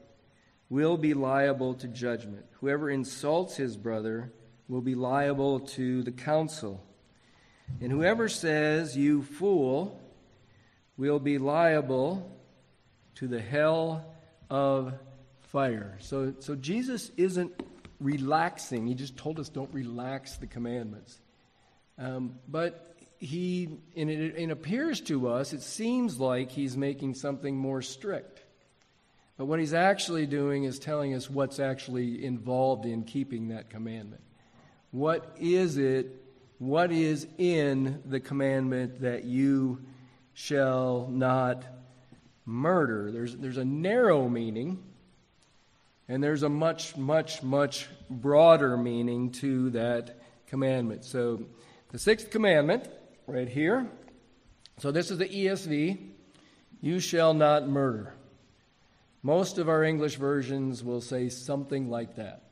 will 0.70 0.96
be 0.96 1.14
liable 1.14 1.74
to 1.74 1.88
judgment. 1.88 2.44
Whoever 2.60 2.90
insults 2.90 3.56
his 3.56 3.76
brother 3.76 4.32
will 4.68 4.80
be 4.80 4.94
liable 4.94 5.60
to 5.60 6.02
the 6.02 6.12
council. 6.12 6.84
And 7.80 7.90
whoever 7.90 8.28
says, 8.28 8.96
You 8.96 9.22
fool, 9.22 10.00
will 10.96 11.18
be 11.20 11.38
liable 11.38 12.36
to 13.16 13.28
the 13.28 13.40
hell 13.40 14.04
of 14.50 14.94
fire. 15.40 15.96
So, 16.00 16.34
so 16.40 16.54
Jesus 16.54 17.10
isn't 17.16 17.52
relaxing. 18.00 18.86
He 18.86 18.94
just 18.94 19.16
told 19.16 19.40
us 19.40 19.48
don't 19.48 19.72
relax 19.72 20.36
the 20.36 20.46
commandments. 20.46 21.18
Um, 21.98 22.34
but 22.46 22.96
he, 23.18 23.68
and 23.96 24.10
it, 24.10 24.36
it 24.36 24.50
appears 24.50 25.00
to 25.02 25.28
us, 25.28 25.52
it 25.52 25.62
seems 25.62 26.20
like 26.20 26.50
he's 26.50 26.76
making 26.76 27.14
something 27.14 27.56
more 27.56 27.82
strict. 27.82 28.42
But 29.38 29.46
what 29.46 29.60
he's 29.60 29.72
actually 29.72 30.26
doing 30.26 30.64
is 30.64 30.80
telling 30.80 31.14
us 31.14 31.30
what's 31.30 31.60
actually 31.60 32.24
involved 32.24 32.84
in 32.84 33.04
keeping 33.04 33.48
that 33.48 33.70
commandment. 33.70 34.20
What 34.90 35.36
is 35.38 35.78
it? 35.78 36.24
What 36.58 36.90
is 36.90 37.28
in 37.38 38.02
the 38.04 38.18
commandment 38.18 39.00
that 39.00 39.24
you 39.24 39.80
shall 40.34 41.08
not 41.08 41.64
murder? 42.44 43.12
There's, 43.12 43.36
there's 43.36 43.58
a 43.58 43.64
narrow 43.64 44.28
meaning 44.28 44.82
and 46.08 46.22
there's 46.22 46.42
a 46.42 46.48
much, 46.48 46.96
much, 46.96 47.42
much 47.42 47.86
broader 48.10 48.76
meaning 48.76 49.30
to 49.30 49.70
that 49.70 50.18
commandment. 50.46 51.04
So, 51.04 51.44
the 51.92 51.98
sixth 51.98 52.30
commandment, 52.30 52.88
right 53.26 53.48
here. 53.48 53.86
So, 54.78 54.90
this 54.90 55.10
is 55.10 55.18
the 55.18 55.28
ESV 55.28 55.98
you 56.80 56.98
shall 56.98 57.34
not 57.34 57.68
murder. 57.68 58.14
Most 59.22 59.58
of 59.58 59.68
our 59.68 59.82
English 59.82 60.16
versions 60.16 60.84
will 60.84 61.00
say 61.00 61.28
something 61.28 61.90
like 61.90 62.16
that. 62.16 62.42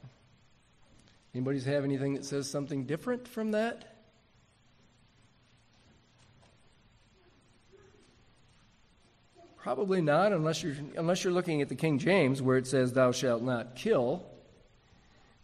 Anybody 1.34 1.60
have 1.60 1.84
anything 1.84 2.14
that 2.14 2.24
says 2.24 2.50
something 2.50 2.84
different 2.84 3.28
from 3.28 3.52
that? 3.52 3.96
Probably 9.56 10.00
not, 10.00 10.32
unless 10.32 10.62
you're, 10.62 10.76
unless 10.96 11.24
you're 11.24 11.32
looking 11.32 11.60
at 11.60 11.68
the 11.68 11.74
King 11.74 11.98
James 11.98 12.40
where 12.40 12.56
it 12.56 12.66
says, 12.66 12.92
Thou 12.92 13.12
shalt 13.12 13.42
not 13.42 13.74
kill. 13.74 14.24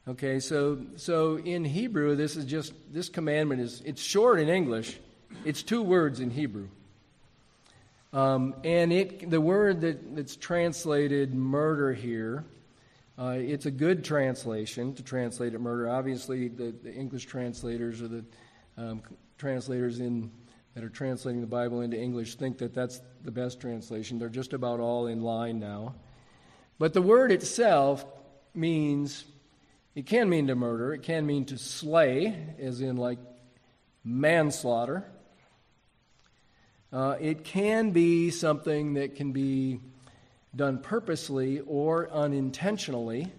Okay, 0.08 0.40
so, 0.40 0.78
so 0.96 1.38
in 1.38 1.64
Hebrew, 1.64 2.16
this 2.16 2.36
is 2.36 2.44
just, 2.44 2.72
this 2.92 3.08
commandment 3.08 3.60
is, 3.60 3.82
it's 3.84 4.00
short 4.00 4.40
in 4.40 4.48
English, 4.48 4.98
it's 5.44 5.62
two 5.62 5.82
words 5.82 6.20
in 6.20 6.30
Hebrew. 6.30 6.68
Um, 8.12 8.54
and 8.62 8.92
it, 8.92 9.30
the 9.30 9.40
word 9.40 9.80
that, 9.80 10.14
that's 10.14 10.36
translated 10.36 11.34
murder 11.34 11.92
here, 11.92 12.44
uh, 13.18 13.36
it's 13.38 13.66
a 13.66 13.70
good 13.70 14.04
translation 14.04 14.94
to 14.94 15.02
translate 15.02 15.54
it 15.54 15.60
murder. 15.60 15.88
Obviously, 15.88 16.48
the, 16.48 16.74
the 16.82 16.92
English 16.92 17.26
translators 17.26 18.02
or 18.02 18.08
the 18.08 18.24
um, 18.76 19.02
translators 19.38 20.00
in 20.00 20.30
that 20.74 20.84
are 20.84 20.88
translating 20.88 21.40
the 21.40 21.46
Bible 21.46 21.82
into 21.82 21.98
English 21.98 22.36
think 22.36 22.58
that 22.58 22.74
that's 22.74 23.00
the 23.24 23.30
best 23.30 23.60
translation. 23.60 24.18
They're 24.18 24.28
just 24.28 24.52
about 24.52 24.80
all 24.80 25.06
in 25.06 25.20
line 25.20 25.58
now. 25.58 25.94
But 26.78 26.94
the 26.94 27.02
word 27.02 27.30
itself 27.30 28.04
means, 28.54 29.24
it 29.94 30.06
can 30.06 30.28
mean 30.28 30.46
to 30.46 30.54
murder, 30.54 30.94
it 30.94 31.02
can 31.02 31.26
mean 31.26 31.44
to 31.46 31.58
slay, 31.58 32.54
as 32.58 32.80
in 32.80 32.96
like 32.96 33.18
manslaughter. 34.04 35.04
Uh, 36.92 37.16
it 37.18 37.42
can 37.42 37.90
be 37.90 38.30
something 38.30 38.94
that 38.94 39.16
can 39.16 39.32
be 39.32 39.80
done 40.54 40.78
purposely 40.78 41.60
or 41.60 42.10
unintentionally. 42.10 43.32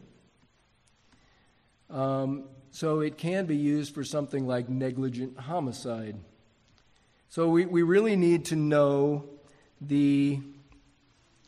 Um, 1.92 2.46
so 2.72 3.02
it 3.02 3.20
can 3.20 3.46
be 3.46 3.56
used 3.56 3.94
for 3.94 4.04
something 4.04 4.48
like 4.48 4.70
negligent 4.70 5.38
homicide. 5.38 6.16
So 7.30 7.48
we, 7.50 7.68
we 7.68 7.84
really 7.84 8.16
need 8.16 8.46
to 8.46 8.56
know 8.56 9.26
the 9.80 10.40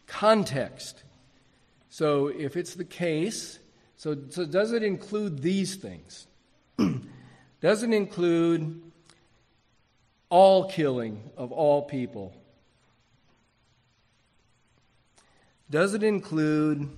context. 0.06 1.02
So 1.90 2.28
if 2.28 2.56
it's 2.56 2.76
the 2.76 2.86
case, 2.86 3.58
so, 3.98 4.16
so 4.30 4.46
does 4.46 4.74
it 4.74 4.84
include 4.84 5.42
these 5.42 5.76
things? 5.76 6.28
does 7.62 7.82
it 7.82 7.92
include 7.92 8.85
all 10.36 10.66
killing 10.66 11.18
of 11.38 11.54
all 11.54 11.84
people? 11.84 12.34
Does 15.70 15.94
it 15.94 16.04
include, 16.04 16.90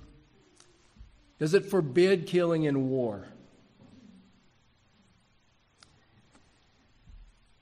does 1.38 1.54
it 1.54 1.64
forbid 1.64 2.26
killing 2.26 2.64
in 2.64 2.90
war? 2.90 3.28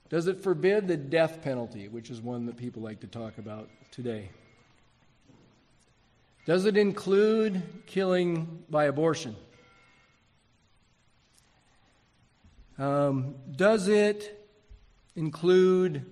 Does 0.09 0.28
it 0.28 0.42
forbid 0.42 0.88
the 0.88 0.97
death 0.97 1.42
penalty, 1.42 1.88
which 1.88 2.09
is 2.09 2.23
one 2.23 2.47
that 2.47 2.56
people 2.56 2.80
like 2.80 3.00
to 3.00 3.06
talk 3.06 3.37
about 3.37 3.68
today? 3.90 4.30
Does 6.47 6.64
it 6.64 6.78
include 6.78 7.62
killing 7.85 8.64
by 8.71 8.87
abortion? 8.87 9.37
Um, 12.78 13.35
does 13.54 13.88
it 13.88 14.45
include 15.16 16.04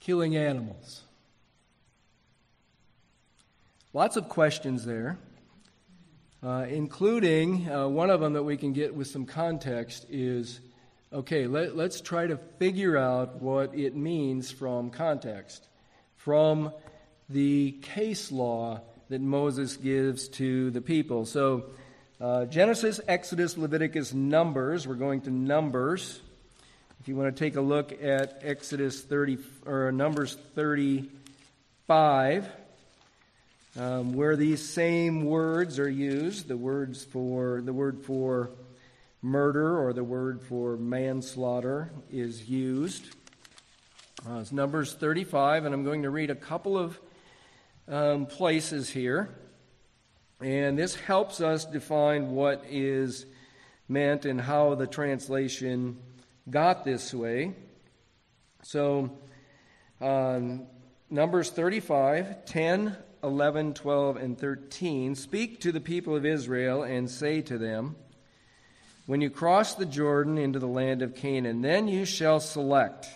killing 0.00 0.36
animals? 0.36 1.02
Lots 3.92 4.16
of 4.16 4.28
questions 4.28 4.84
there, 4.84 5.18
uh, 6.42 6.66
including 6.68 7.70
uh, 7.70 7.86
one 7.86 8.10
of 8.10 8.20
them 8.20 8.32
that 8.32 8.42
we 8.42 8.56
can 8.56 8.72
get 8.72 8.92
with 8.94 9.06
some 9.06 9.24
context 9.24 10.06
is 10.10 10.60
okay, 11.12 11.46
let, 11.46 11.76
let's 11.76 12.00
try 12.00 12.26
to 12.26 12.36
figure 12.58 12.96
out 12.96 13.40
what 13.40 13.72
it 13.72 13.94
means 13.94 14.50
from 14.50 14.90
context, 14.90 15.64
from 16.16 16.72
the 17.28 17.72
case 17.82 18.32
law 18.32 18.80
that 19.10 19.20
Moses 19.20 19.76
gives 19.76 20.26
to 20.28 20.72
the 20.72 20.80
people. 20.80 21.24
So, 21.24 21.66
uh, 22.20 22.46
Genesis, 22.46 23.00
Exodus, 23.06 23.56
Leviticus, 23.56 24.12
Numbers. 24.12 24.88
We're 24.88 24.94
going 24.94 25.20
to 25.22 25.30
Numbers. 25.30 26.20
If 27.04 27.08
you 27.08 27.16
want 27.16 27.36
to 27.36 27.44
take 27.44 27.56
a 27.56 27.60
look 27.60 27.92
at 28.02 28.40
Exodus 28.42 29.02
30 29.02 29.36
or 29.66 29.92
Numbers 29.92 30.38
35, 30.54 32.48
um, 33.78 34.14
where 34.14 34.36
these 34.36 34.66
same 34.66 35.26
words 35.26 35.78
are 35.78 35.86
used, 35.86 36.48
the 36.48 36.56
words 36.56 37.04
for 37.04 37.60
the 37.60 37.74
word 37.74 38.06
for 38.06 38.52
murder 39.20 39.78
or 39.78 39.92
the 39.92 40.02
word 40.02 40.40
for 40.44 40.78
manslaughter 40.78 41.92
is 42.10 42.48
used. 42.48 43.04
Uh, 44.26 44.38
it's 44.38 44.50
Numbers 44.50 44.94
35, 44.94 45.66
and 45.66 45.74
I'm 45.74 45.84
going 45.84 46.04
to 46.04 46.10
read 46.10 46.30
a 46.30 46.34
couple 46.34 46.78
of 46.78 46.98
um, 47.86 48.24
places 48.24 48.88
here. 48.88 49.28
And 50.40 50.78
this 50.78 50.94
helps 50.94 51.42
us 51.42 51.66
define 51.66 52.30
what 52.30 52.64
is 52.70 53.26
meant 53.90 54.24
and 54.24 54.40
how 54.40 54.74
the 54.74 54.86
translation 54.86 55.98
got 56.48 56.84
this 56.84 57.12
way. 57.14 57.54
So, 58.62 59.18
um, 60.00 60.66
Numbers 61.10 61.50
35, 61.50 62.44
10, 62.44 62.96
11, 63.22 63.74
12, 63.74 64.16
and 64.16 64.38
13 64.38 65.14
speak 65.14 65.60
to 65.60 65.72
the 65.72 65.80
people 65.80 66.16
of 66.16 66.26
Israel 66.26 66.82
and 66.82 67.10
say 67.10 67.40
to 67.42 67.58
them, 67.58 67.96
When 69.06 69.20
you 69.20 69.30
cross 69.30 69.74
the 69.74 69.86
Jordan 69.86 70.38
into 70.38 70.58
the 70.58 70.66
land 70.66 71.02
of 71.02 71.14
Canaan, 71.14 71.62
then 71.62 71.88
you 71.88 72.04
shall 72.04 72.40
select 72.40 73.06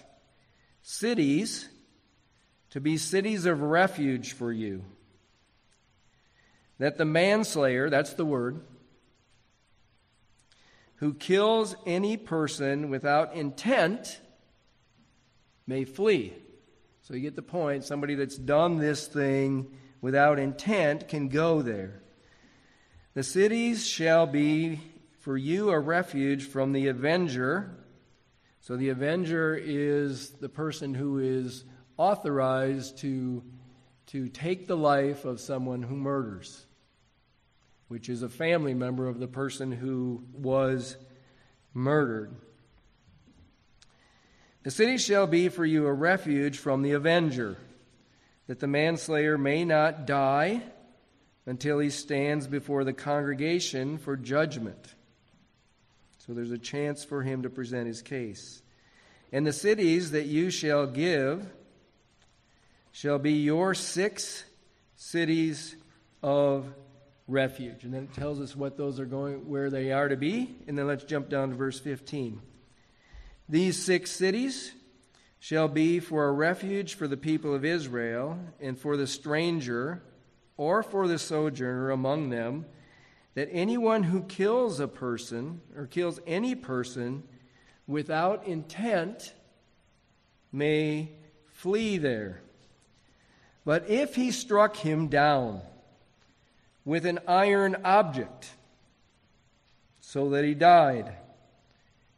cities 0.82 1.68
to 2.70 2.80
be 2.80 2.96
cities 2.96 3.46
of 3.46 3.62
refuge 3.62 4.32
for 4.32 4.52
you. 4.52 4.84
That 6.78 6.98
the 6.98 7.04
manslayer, 7.04 7.90
that's 7.90 8.14
the 8.14 8.24
word, 8.24 8.60
who 10.98 11.14
kills 11.14 11.76
any 11.86 12.16
person 12.16 12.90
without 12.90 13.34
intent 13.34 14.20
may 15.66 15.84
flee. 15.84 16.32
So 17.02 17.14
you 17.14 17.20
get 17.20 17.36
the 17.36 17.42
point. 17.42 17.84
Somebody 17.84 18.14
that's 18.14 18.36
done 18.36 18.78
this 18.78 19.06
thing 19.06 19.70
without 20.00 20.38
intent 20.38 21.08
can 21.08 21.28
go 21.28 21.62
there. 21.62 22.02
The 23.14 23.22
cities 23.22 23.86
shall 23.86 24.26
be 24.26 24.80
for 25.20 25.36
you 25.36 25.70
a 25.70 25.78
refuge 25.78 26.46
from 26.46 26.72
the 26.72 26.88
avenger. 26.88 27.76
So 28.60 28.76
the 28.76 28.90
avenger 28.90 29.54
is 29.54 30.30
the 30.30 30.48
person 30.48 30.94
who 30.94 31.18
is 31.18 31.64
authorized 31.96 32.98
to, 32.98 33.42
to 34.06 34.28
take 34.28 34.66
the 34.66 34.76
life 34.76 35.24
of 35.24 35.40
someone 35.40 35.82
who 35.82 35.96
murders, 35.96 36.64
which 37.88 38.08
is 38.08 38.22
a 38.22 38.28
family 38.28 38.74
member 38.74 39.08
of 39.08 39.18
the 39.18 39.26
person 39.26 39.72
who 39.72 40.22
was 40.32 40.96
murdered. 41.74 42.34
The 44.62 44.70
city 44.70 44.98
shall 44.98 45.26
be 45.26 45.48
for 45.48 45.64
you 45.64 45.86
a 45.86 45.92
refuge 45.92 46.58
from 46.58 46.82
the 46.82 46.92
avenger, 46.92 47.56
that 48.46 48.60
the 48.60 48.66
manslayer 48.66 49.38
may 49.38 49.64
not 49.64 50.06
die 50.06 50.62
until 51.46 51.78
he 51.78 51.88
stands 51.88 52.46
before 52.46 52.84
the 52.84 52.92
congregation 52.92 53.96
for 53.96 54.16
judgment. 54.16 54.94
So 56.18 56.34
there's 56.34 56.50
a 56.50 56.58
chance 56.58 57.04
for 57.04 57.22
him 57.22 57.42
to 57.42 57.50
present 57.50 57.86
his 57.86 58.02
case. 58.02 58.60
And 59.32 59.46
the 59.46 59.52
cities 59.52 60.10
that 60.10 60.26
you 60.26 60.50
shall 60.50 60.86
give 60.86 61.46
shall 62.92 63.18
be 63.18 63.32
your 63.32 63.72
six 63.74 64.44
cities 64.96 65.76
of 66.22 66.66
refuge. 67.28 67.84
And 67.84 67.92
then 67.92 68.04
it 68.04 68.14
tells 68.14 68.40
us 68.40 68.56
what 68.56 68.76
those 68.76 68.98
are 68.98 69.04
going, 69.04 69.48
where 69.48 69.70
they 69.70 69.92
are 69.92 70.08
to 70.08 70.16
be. 70.16 70.56
And 70.66 70.76
then 70.76 70.86
let's 70.86 71.04
jump 71.04 71.28
down 71.28 71.50
to 71.50 71.54
verse 71.54 71.78
15. 71.78 72.40
These 73.48 73.80
six 73.80 74.10
cities 74.10 74.72
shall 75.38 75.68
be 75.68 76.00
for 76.00 76.26
a 76.26 76.32
refuge 76.32 76.94
for 76.94 77.06
the 77.06 77.16
people 77.16 77.54
of 77.54 77.64
Israel 77.64 78.38
and 78.60 78.76
for 78.76 78.96
the 78.96 79.06
stranger 79.06 80.02
or 80.56 80.82
for 80.82 81.06
the 81.06 81.18
sojourner 81.18 81.90
among 81.90 82.30
them, 82.30 82.66
that 83.34 83.48
anyone 83.52 84.02
who 84.02 84.22
kills 84.22 84.80
a 84.80 84.88
person 84.88 85.60
or 85.76 85.86
kills 85.86 86.18
any 86.26 86.56
person 86.56 87.22
without 87.86 88.44
intent 88.44 89.32
may 90.50 91.12
flee 91.52 91.96
there. 91.98 92.40
But 93.64 93.88
if 93.88 94.16
he 94.16 94.32
struck 94.32 94.76
him 94.76 95.06
down 95.06 95.60
with 96.88 97.04
an 97.04 97.18
iron 97.28 97.76
object 97.84 98.48
so 100.00 100.30
that 100.30 100.42
he 100.42 100.54
died, 100.54 101.12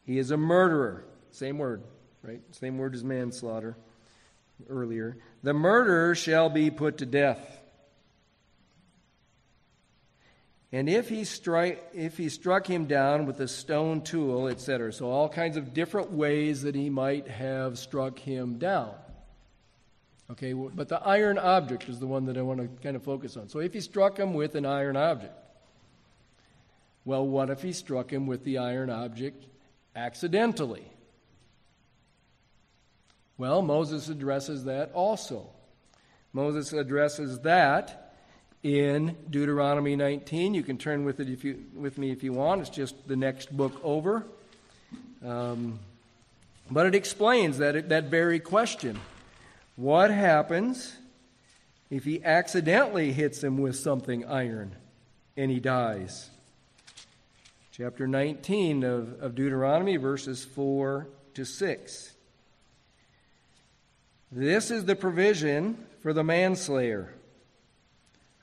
he 0.07 0.17
is 0.17 0.31
a 0.31 0.37
murderer. 0.37 1.05
Same 1.33 1.59
word, 1.59 1.83
right? 2.23 2.41
Same 2.53 2.79
word 2.79 2.95
as 2.95 3.03
manslaughter 3.03 3.77
earlier. 4.69 5.17
The 5.43 5.55
murderer 5.55 6.15
shall 6.15 6.51
be 6.51 6.71
put 6.71 6.99
to 6.99 7.07
death. 7.07 7.61
And 10.71 10.89
if 10.89 11.09
he, 11.09 11.27
if 11.93 12.17
he 12.17 12.29
struck 12.29 12.69
him 12.69 12.85
down 12.85 13.27
with 13.27 13.41
a 13.41 13.49
stone 13.49 14.03
tool, 14.03 14.47
etc. 14.47 14.93
So, 14.93 15.11
all 15.11 15.29
kinds 15.29 15.57
of 15.57 15.75
different 15.75 16.13
ways 16.13 16.63
that 16.63 16.77
he 16.77 16.91
might 16.91 17.27
have 17.27 17.77
struck 17.77 18.21
him 18.21 18.59
down. 18.59 18.95
Okay, 20.31 20.53
but 20.53 20.89
the 20.89 21.01
iron 21.03 21.39
object 21.39 21.89
is 21.89 21.99
the 21.99 22.07
one 22.07 22.27
that 22.27 22.37
I 22.37 22.43
want 22.43 22.61
to 22.61 22.69
kind 22.83 22.95
of 22.95 23.03
focus 23.03 23.37
on. 23.37 23.49
So 23.49 23.59
if 23.59 23.75
he 23.75 23.81
struck 23.81 24.17
him 24.17 24.33
with 24.33 24.55
an 24.55 24.65
iron 24.65 24.97
object, 24.97 25.35
well, 27.05 27.27
what 27.27 27.51
if 27.51 27.63
he 27.63 27.73
struck 27.73 28.13
him 28.13 28.27
with 28.29 28.45
the 28.45 28.59
iron 28.59 28.91
object 28.91 29.47
accidentally? 29.97 30.85
Well, 33.39 33.63
Moses 33.63 34.09
addresses 34.09 34.65
that 34.65 34.93
also. 34.93 35.49
Moses 36.33 36.73
addresses 36.73 37.41
that 37.41 38.15
in 38.63 39.17
Deuteronomy 39.29 39.97
19. 39.97 40.55
You 40.55 40.63
can 40.63 40.79
turn 40.79 41.05
with 41.05 41.19
it 41.19 41.29
if 41.29 41.43
you, 41.43 41.65
with 41.75 41.99
me 41.99 42.13
if 42.13 42.23
you 42.23 42.33
want. 42.33 42.61
It's 42.61 42.71
just 42.71 43.09
the 43.09 43.17
next 43.17 43.57
book 43.57 43.81
over. 43.83 44.25
Um, 45.25 45.81
but 46.71 46.87
it 46.87 46.95
explains 46.95 47.59
that, 47.59 47.89
that 47.89 48.05
very 48.05 48.39
question. 48.39 49.01
What 49.81 50.11
happens 50.11 50.95
if 51.89 52.05
he 52.05 52.23
accidentally 52.23 53.13
hits 53.13 53.43
him 53.43 53.57
with 53.57 53.77
something 53.77 54.27
iron 54.27 54.77
and 55.39 55.51
he 55.51 55.59
dies? 55.59 56.29
Chapter 57.73 58.07
19 58.07 58.85
of, 58.85 59.19
of 59.23 59.35
Deuteronomy, 59.35 59.97
verses 59.97 60.45
4 60.45 61.09
to 61.33 61.47
6. 61.47 62.13
This 64.31 64.71
is 64.71 64.85
the 64.85 64.95
provision 64.95 65.79
for 66.03 66.13
the 66.13 66.25
manslayer, 66.25 67.15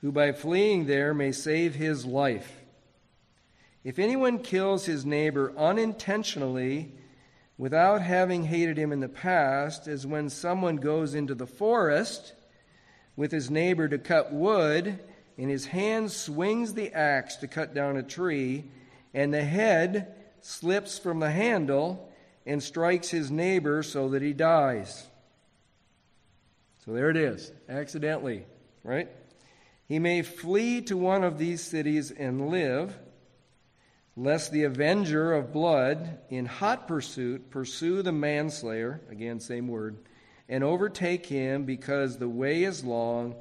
who 0.00 0.10
by 0.10 0.32
fleeing 0.32 0.86
there 0.86 1.14
may 1.14 1.30
save 1.30 1.76
his 1.76 2.04
life. 2.04 2.62
If 3.84 4.00
anyone 4.00 4.40
kills 4.40 4.86
his 4.86 5.06
neighbor 5.06 5.52
unintentionally, 5.56 6.94
without 7.58 8.00
having 8.00 8.44
hated 8.44 8.78
him 8.78 8.92
in 8.92 9.00
the 9.00 9.08
past, 9.08 9.88
as 9.88 10.06
when 10.06 10.30
someone 10.30 10.76
goes 10.76 11.14
into 11.14 11.34
the 11.34 11.46
forest 11.46 12.32
with 13.16 13.32
his 13.32 13.50
neighbor 13.50 13.88
to 13.88 13.98
cut 13.98 14.32
wood, 14.32 14.98
and 15.36 15.50
his 15.50 15.66
hand 15.66 16.10
swings 16.10 16.74
the 16.74 16.92
axe 16.92 17.36
to 17.36 17.48
cut 17.48 17.74
down 17.74 17.96
a 17.96 18.02
tree, 18.02 18.64
and 19.12 19.34
the 19.34 19.44
head 19.44 20.14
slips 20.40 20.98
from 20.98 21.18
the 21.18 21.30
handle 21.30 22.08
and 22.46 22.62
strikes 22.62 23.10
his 23.10 23.30
neighbor 23.30 23.82
so 23.82 24.08
that 24.10 24.22
he 24.22 24.32
dies. 24.32 25.06
So 26.84 26.92
there 26.92 27.10
it 27.10 27.16
is, 27.16 27.52
accidentally, 27.68 28.46
right? 28.84 29.08
He 29.88 29.98
may 29.98 30.22
flee 30.22 30.80
to 30.82 30.96
one 30.96 31.24
of 31.24 31.38
these 31.38 31.60
cities 31.60 32.10
and 32.10 32.50
live 32.50 32.96
lest 34.18 34.50
the 34.50 34.64
avenger 34.64 35.32
of 35.32 35.52
blood 35.52 36.18
in 36.28 36.44
hot 36.44 36.88
pursuit 36.88 37.50
pursue 37.50 38.02
the 38.02 38.10
manslayer, 38.10 39.00
again, 39.10 39.38
same 39.38 39.68
word, 39.68 39.96
and 40.48 40.64
overtake 40.64 41.24
him 41.26 41.64
because 41.64 42.18
the 42.18 42.28
way 42.28 42.64
is 42.64 42.82
long, 42.82 43.36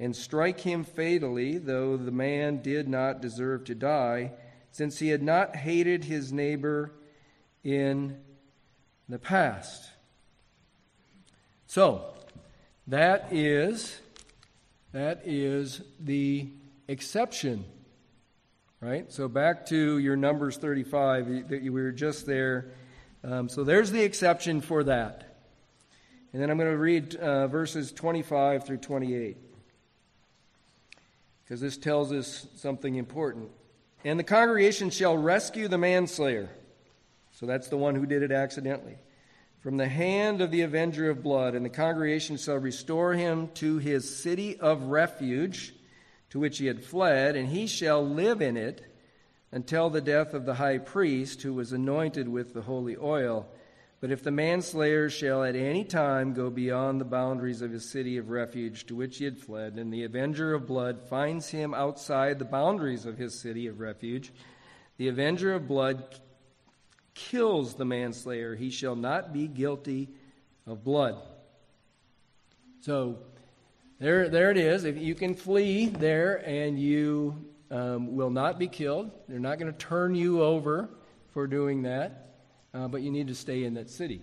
and 0.00 0.16
strike 0.16 0.60
him 0.60 0.82
fatally, 0.82 1.58
though 1.58 1.98
the 1.98 2.10
man 2.10 2.62
did 2.62 2.88
not 2.88 3.20
deserve 3.20 3.64
to 3.64 3.74
die, 3.74 4.32
since 4.72 4.98
he 4.98 5.08
had 5.08 5.22
not 5.22 5.54
hated 5.56 6.04
his 6.04 6.32
neighbor 6.32 6.90
in 7.62 8.18
the 9.10 9.18
past. 9.18 9.90
So, 11.66 12.14
that 12.86 13.28
is 13.30 14.00
that 14.92 15.20
is 15.26 15.82
the 16.00 16.48
exception 16.88 17.66
right? 18.80 19.10
So 19.12 19.28
back 19.28 19.66
to 19.66 19.98
your 19.98 20.16
Numbers 20.16 20.56
35, 20.56 21.48
that 21.48 21.62
we 21.62 21.70
were 21.70 21.92
just 21.92 22.26
there. 22.26 22.72
Um, 23.22 23.48
so 23.48 23.64
there's 23.64 23.90
the 23.90 24.02
exception 24.02 24.60
for 24.60 24.84
that. 24.84 25.34
And 26.32 26.42
then 26.42 26.50
I'm 26.50 26.58
going 26.58 26.70
to 26.70 26.76
read 26.76 27.14
uh, 27.14 27.46
verses 27.46 27.92
25 27.92 28.66
through 28.66 28.78
28 28.78 29.36
because 31.44 31.60
this 31.60 31.76
tells 31.76 32.12
us 32.12 32.46
something 32.56 32.96
important. 32.96 33.50
And 34.04 34.18
the 34.18 34.24
congregation 34.24 34.90
shall 34.90 35.16
rescue 35.16 35.68
the 35.68 35.78
manslayer. 35.78 36.50
So 37.32 37.46
that's 37.46 37.68
the 37.68 37.76
one 37.76 37.94
who 37.94 38.06
did 38.06 38.22
it 38.22 38.32
accidentally. 38.32 38.96
From 39.60 39.76
the 39.76 39.88
hand 39.88 40.40
of 40.40 40.50
the 40.50 40.62
avenger 40.62 41.08
of 41.08 41.22
blood, 41.22 41.54
and 41.54 41.64
the 41.64 41.70
congregation 41.70 42.36
shall 42.36 42.56
restore 42.56 43.14
him 43.14 43.48
to 43.54 43.78
his 43.78 44.22
city 44.22 44.58
of 44.58 44.82
refuge 44.84 45.74
to 46.34 46.40
which 46.40 46.58
he 46.58 46.66
had 46.66 46.84
fled, 46.84 47.36
and 47.36 47.50
he 47.50 47.64
shall 47.64 48.04
live 48.04 48.42
in 48.42 48.56
it 48.56 48.82
until 49.52 49.88
the 49.88 50.00
death 50.00 50.34
of 50.34 50.44
the 50.44 50.54
high 50.54 50.78
priest 50.78 51.42
who 51.42 51.54
was 51.54 51.72
anointed 51.72 52.28
with 52.28 52.52
the 52.52 52.62
holy 52.62 52.96
oil. 52.96 53.46
But 54.00 54.10
if 54.10 54.24
the 54.24 54.32
manslayer 54.32 55.08
shall 55.08 55.44
at 55.44 55.54
any 55.54 55.84
time 55.84 56.34
go 56.34 56.50
beyond 56.50 57.00
the 57.00 57.04
boundaries 57.04 57.62
of 57.62 57.70
his 57.70 57.88
city 57.88 58.16
of 58.16 58.30
refuge 58.30 58.84
to 58.86 58.96
which 58.96 59.18
he 59.18 59.24
had 59.24 59.38
fled, 59.38 59.74
and 59.74 59.94
the 59.94 60.02
avenger 60.02 60.54
of 60.54 60.66
blood 60.66 61.02
finds 61.08 61.50
him 61.50 61.72
outside 61.72 62.40
the 62.40 62.44
boundaries 62.44 63.06
of 63.06 63.16
his 63.16 63.38
city 63.38 63.68
of 63.68 63.78
refuge, 63.78 64.32
the 64.96 65.06
avenger 65.06 65.54
of 65.54 65.68
blood 65.68 66.18
kills 67.14 67.74
the 67.74 67.84
manslayer. 67.84 68.56
He 68.56 68.70
shall 68.70 68.96
not 68.96 69.32
be 69.32 69.46
guilty 69.46 70.08
of 70.66 70.82
blood. 70.82 71.14
So, 72.80 73.20
there, 74.04 74.28
there 74.28 74.50
it 74.50 74.58
is. 74.58 74.84
If 74.84 74.98
you 74.98 75.14
can 75.14 75.34
flee 75.34 75.86
there 75.86 76.46
and 76.46 76.78
you 76.78 77.42
um, 77.70 78.14
will 78.14 78.28
not 78.28 78.58
be 78.58 78.68
killed, 78.68 79.10
they're 79.28 79.38
not 79.38 79.58
going 79.58 79.72
to 79.72 79.78
turn 79.78 80.14
you 80.14 80.42
over 80.42 80.90
for 81.32 81.46
doing 81.46 81.84
that, 81.84 82.34
uh, 82.74 82.86
but 82.86 83.00
you 83.00 83.10
need 83.10 83.28
to 83.28 83.34
stay 83.34 83.64
in 83.64 83.72
that 83.74 83.88
city. 83.88 84.20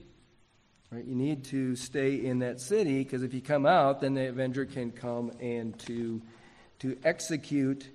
Right? 0.91 1.03
You 1.03 1.15
need 1.15 1.45
to 1.45 1.75
stay 1.75 2.23
in 2.23 2.37
that 2.39 2.61
city 2.61 3.03
because 3.03 3.23
if 3.23 3.33
you 3.33 3.41
come 3.41 3.65
out, 3.65 4.01
then 4.01 4.13
the 4.13 4.29
avenger 4.29 4.65
can 4.65 4.91
come 4.91 5.31
and 5.41 5.77
to 5.79 6.21
to 6.77 6.95
execute 7.03 7.87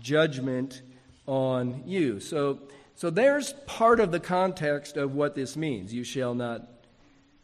judgment 0.00 0.80
on 1.26 1.82
you. 1.84 2.20
So, 2.20 2.60
so 2.94 3.10
there's 3.10 3.52
part 3.66 4.00
of 4.00 4.10
the 4.10 4.20
context 4.20 4.96
of 4.96 5.14
what 5.14 5.34
this 5.34 5.54
means. 5.54 5.92
You 5.92 6.04
shall 6.04 6.34
not 6.34 6.66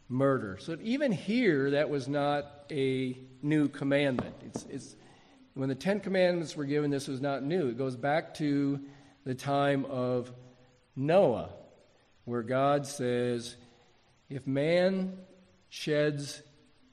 murder. 0.09 0.57
So 0.59 0.77
even 0.81 1.11
here, 1.11 1.71
that 1.71 1.91
was 1.91 2.07
not 2.07 2.65
a 2.71 3.17
new 3.41 3.67
commandment. 3.67 4.35
It's, 4.45 4.65
it's, 4.69 4.95
when 5.53 5.69
the 5.69 5.75
Ten 5.75 5.99
Commandments 5.99 6.55
were 6.55 6.65
given, 6.65 6.91
this 6.91 7.07
was 7.07 7.21
not 7.21 7.43
new. 7.43 7.69
It 7.69 7.77
goes 7.77 7.95
back 7.95 8.33
to 8.35 8.79
the 9.25 9.35
time 9.35 9.85
of 9.85 10.31
Noah, 10.95 11.49
where 12.25 12.43
God 12.43 12.85
says, 12.85 13.55
if 14.29 14.45
man 14.45 15.17
sheds 15.69 16.41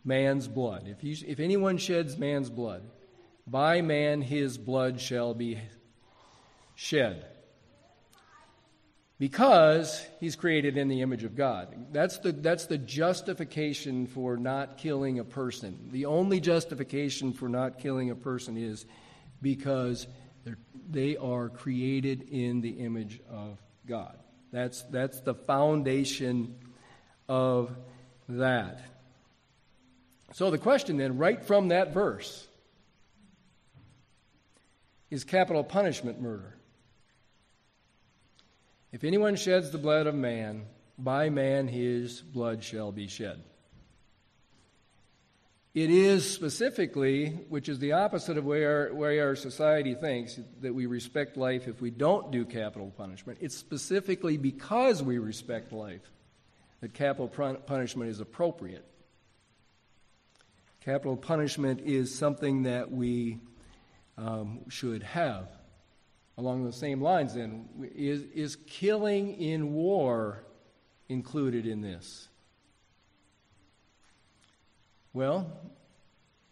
man's 0.04 0.48
blood, 0.48 0.86
if, 0.88 1.04
you, 1.04 1.16
if 1.26 1.40
anyone 1.40 1.78
sheds 1.78 2.16
man's 2.16 2.50
blood, 2.50 2.82
by 3.46 3.82
man 3.82 4.22
his 4.22 4.56
blood 4.56 5.00
shall 5.00 5.34
be 5.34 5.58
shed 6.74 7.26
because 9.18 10.04
he's 10.18 10.34
created 10.34 10.76
in 10.76 10.88
the 10.88 11.00
image 11.02 11.24
of 11.24 11.36
God. 11.36 11.92
That's 11.92 12.18
the, 12.18 12.32
that's 12.32 12.66
the 12.66 12.78
justification 12.78 14.06
for 14.06 14.36
not 14.36 14.78
killing 14.78 15.18
a 15.18 15.24
person. 15.24 15.88
The 15.92 16.06
only 16.06 16.40
justification 16.40 17.32
for 17.32 17.48
not 17.48 17.78
killing 17.78 18.10
a 18.10 18.16
person 18.16 18.56
is 18.56 18.86
because 19.40 20.06
they 20.90 21.16
are 21.16 21.48
created 21.48 22.28
in 22.30 22.60
the 22.60 22.70
image 22.70 23.20
of 23.30 23.58
God. 23.86 24.18
That's, 24.52 24.82
that's 24.82 25.20
the 25.20 25.34
foundation 25.34 26.56
of 27.28 27.74
that. 28.28 28.80
So 30.32 30.50
the 30.50 30.58
question 30.58 30.96
then, 30.96 31.18
right 31.18 31.42
from 31.42 31.68
that 31.68 31.94
verse, 31.94 32.46
is 35.10 35.22
capital 35.22 35.62
punishment 35.62 36.20
murder? 36.20 36.56
If 38.94 39.02
anyone 39.02 39.34
sheds 39.34 39.72
the 39.72 39.78
blood 39.78 40.06
of 40.06 40.14
man, 40.14 40.66
by 40.96 41.28
man 41.28 41.66
his 41.66 42.20
blood 42.20 42.62
shall 42.62 42.92
be 42.92 43.08
shed. 43.08 43.42
It 45.74 45.90
is 45.90 46.32
specifically, 46.32 47.30
which 47.48 47.68
is 47.68 47.80
the 47.80 47.90
opposite 47.90 48.38
of 48.38 48.44
where 48.44 48.94
where 48.94 49.26
our 49.26 49.34
society 49.34 49.96
thinks, 49.96 50.38
that 50.60 50.72
we 50.72 50.86
respect 50.86 51.36
life 51.36 51.66
if 51.66 51.80
we 51.80 51.90
don't 51.90 52.30
do 52.30 52.44
capital 52.44 52.92
punishment. 52.96 53.38
It's 53.40 53.56
specifically 53.56 54.36
because 54.36 55.02
we 55.02 55.18
respect 55.18 55.72
life 55.72 56.08
that 56.80 56.94
capital 56.94 57.26
punishment 57.66 58.10
is 58.10 58.20
appropriate. 58.20 58.84
Capital 60.84 61.16
punishment 61.16 61.80
is 61.80 62.14
something 62.14 62.62
that 62.62 62.92
we 62.92 63.40
um, 64.16 64.60
should 64.68 65.02
have. 65.02 65.48
Along 66.36 66.64
the 66.64 66.72
same 66.72 67.00
lines, 67.00 67.34
then, 67.34 67.68
is, 67.94 68.22
is 68.34 68.56
killing 68.66 69.40
in 69.40 69.72
war 69.72 70.44
included 71.08 71.66
in 71.66 71.80
this? 71.80 72.28
Well, 75.12 75.52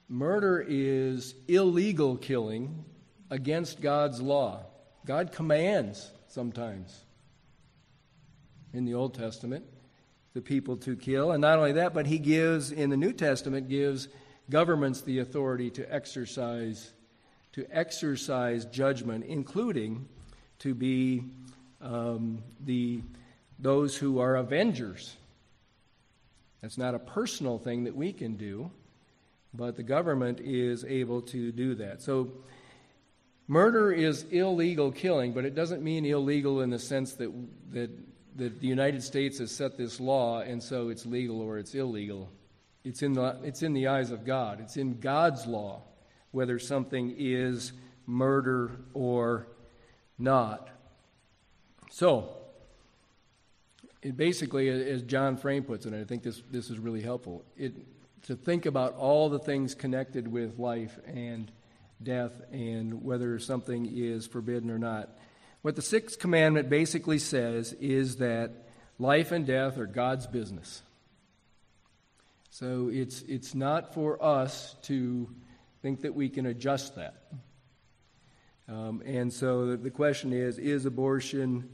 murder 0.09 0.65
is 0.67 1.35
illegal 1.49 2.17
killing 2.17 2.85
against 3.29 3.81
God's 3.81 4.23
law. 4.23 4.67
God 5.05 5.33
commands 5.33 6.13
sometimes 6.29 7.05
in 8.73 8.85
the 8.85 8.95
Old 8.95 9.15
Testament 9.15 9.65
the 10.35 10.41
people 10.41 10.77
to 10.79 10.95
kill. 10.95 11.33
And 11.33 11.41
not 11.41 11.59
only 11.59 11.73
that, 11.73 11.93
but 11.93 12.07
he 12.07 12.19
gives, 12.19 12.71
in 12.71 12.89
the 12.89 12.97
New 12.97 13.13
Testament, 13.13 13.69
gives 13.69 14.09
governments 14.49 15.01
the 15.01 15.19
authority 15.19 15.71
to 15.71 15.93
exercise 15.93 16.93
to 17.53 17.67
exercise 17.71 18.65
judgment, 18.65 19.25
including 19.27 20.09
to 20.61 20.75
be 20.75 21.25
um, 21.81 22.43
the, 22.65 23.03
those 23.59 23.97
who 23.97 24.21
are 24.21 24.37
avengers. 24.37 25.17
That's 26.63 26.79
not 26.79 26.95
a 26.95 26.99
personal 26.99 27.59
thing 27.59 27.85
that 27.85 27.95
we 27.95 28.13
can 28.13 28.37
do, 28.37 28.71
but 29.53 29.77
the 29.77 29.83
government 29.83 30.41
is 30.41 30.85
able 30.85 31.21
to 31.23 31.53
do 31.53 31.75
that. 31.75 32.01
So, 32.01 32.33
murder 33.49 33.93
is 33.93 34.23
illegal 34.31 34.93
killing, 34.93 35.33
but 35.33 35.45
it 35.45 35.55
doesn't 35.55 35.83
mean 35.83 36.07
illegal 36.07 36.63
in 36.63 36.71
the 36.71 36.79
sense 36.79 37.15
that, 37.15 37.31
that, 37.73 37.91
that 38.37 38.61
the 38.61 38.67
United 38.67 39.03
States 39.03 39.41
has 39.41 39.51
set 39.51 39.77
this 39.77 40.01
law 40.01 40.41
and 40.41 40.63
so 40.63 40.89
it's 40.89 41.05
legal 41.05 41.43
or 41.43 41.59
it's 41.59 41.75
illegal. 41.75 42.31
It's 42.85 43.03
in, 43.03 43.13
the, 43.13 43.37
it's 43.43 43.63
in 43.63 43.75
the 43.75 43.89
eyes 43.89 44.11
of 44.11 44.25
God, 44.25 44.61
it's 44.61 44.77
in 44.77 45.01
God's 45.01 45.47
law 45.47 45.83
whether 46.33 46.59
something 46.59 47.15
is 47.17 47.73
murder 48.07 48.73
or 48.95 49.47
not. 50.19 50.69
So, 51.91 52.37
it 54.03 54.17
basically, 54.17 54.69
as 54.69 55.03
John 55.03 55.37
Frame 55.37 55.63
puts 55.63 55.87
it, 55.87 55.93
and 55.93 56.03
I 56.03 56.05
think 56.05 56.23
this, 56.23 56.43
this 56.51 56.71
is 56.71 56.79
really 56.79 57.03
helpful, 57.03 57.45
it, 57.57 57.73
to 58.25 58.35
think 58.35 58.67
about 58.67 58.95
all 58.97 59.29
the 59.29 59.39
things 59.39 59.75
connected 59.75 60.27
with 60.27 60.59
life 60.59 60.99
and 61.07 61.51
death 62.03 62.33
and 62.51 63.05
whether 63.05 63.39
something 63.39 63.89
is 63.95 64.27
forbidden 64.27 64.71
or 64.71 64.79
not. 64.79 65.11
What 65.63 65.77
the 65.77 65.83
sixth 65.83 66.19
commandment 66.19 66.69
basically 66.69 67.19
says 67.19 67.73
is 67.75 68.17
that 68.17 68.51
life 68.99 69.31
and 69.31 69.47
death 69.47 69.79
are 69.79 69.87
God's 69.87 70.27
business. 70.27 70.83
So 72.51 72.91
it's, 72.93 73.23
it's 73.23 73.55
not 73.55 73.95
for 73.95 74.23
us 74.23 74.75
to 74.83 75.29
think 75.83 76.03
that 76.03 76.15
we 76.15 76.29
can 76.29 76.47
adjust 76.47 76.97
that. 76.97 77.25
Um, 78.69 79.03
and 79.05 79.33
so 79.33 79.77
the 79.77 79.91
question 79.91 80.33
is 80.33 80.59
is 80.59 80.87
abortion 80.87 81.69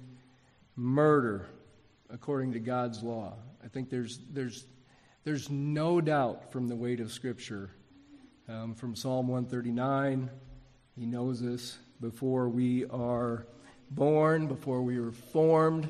murder 0.75 1.47
according 2.11 2.53
to 2.53 2.59
God's 2.59 3.03
law? 3.03 3.35
I 3.63 3.69
think 3.69 3.91
there's, 3.91 4.19
there's, 4.33 4.65
there's 5.25 5.51
no 5.51 6.01
doubt 6.01 6.51
from 6.53 6.69
the 6.69 6.77
weight 6.77 7.01
of 7.01 7.13
Scripture, 7.13 7.71
um, 8.49 8.75
from 8.75 8.97
Psalm 8.97 9.29
139, 9.29 10.31
he 10.99 11.05
knows 11.05 11.43
us 11.43 11.77
before 12.01 12.49
we 12.49 12.87
are 12.87 13.47
born, 13.91 14.47
before 14.47 14.83
we 14.83 14.99
were 14.99 15.13
formed. 15.13 15.87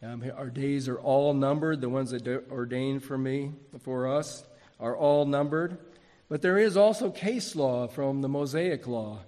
Um, 0.00 0.22
our 0.36 0.48
days 0.48 0.88
are 0.88 0.98
all 0.98 1.34
numbered. 1.34 1.80
The 1.80 1.88
ones 1.88 2.12
that 2.12 2.46
ordained 2.50 3.02
for 3.02 3.18
me, 3.18 3.52
for 3.80 4.06
us, 4.06 4.44
are 4.78 4.96
all 4.96 5.26
numbered. 5.26 5.76
But 6.28 6.42
there 6.42 6.58
is 6.58 6.76
also 6.76 7.10
case 7.10 7.56
law 7.56 7.86
from 7.86 8.20
the 8.20 8.28
Mosaic 8.28 8.86
law 8.86 9.20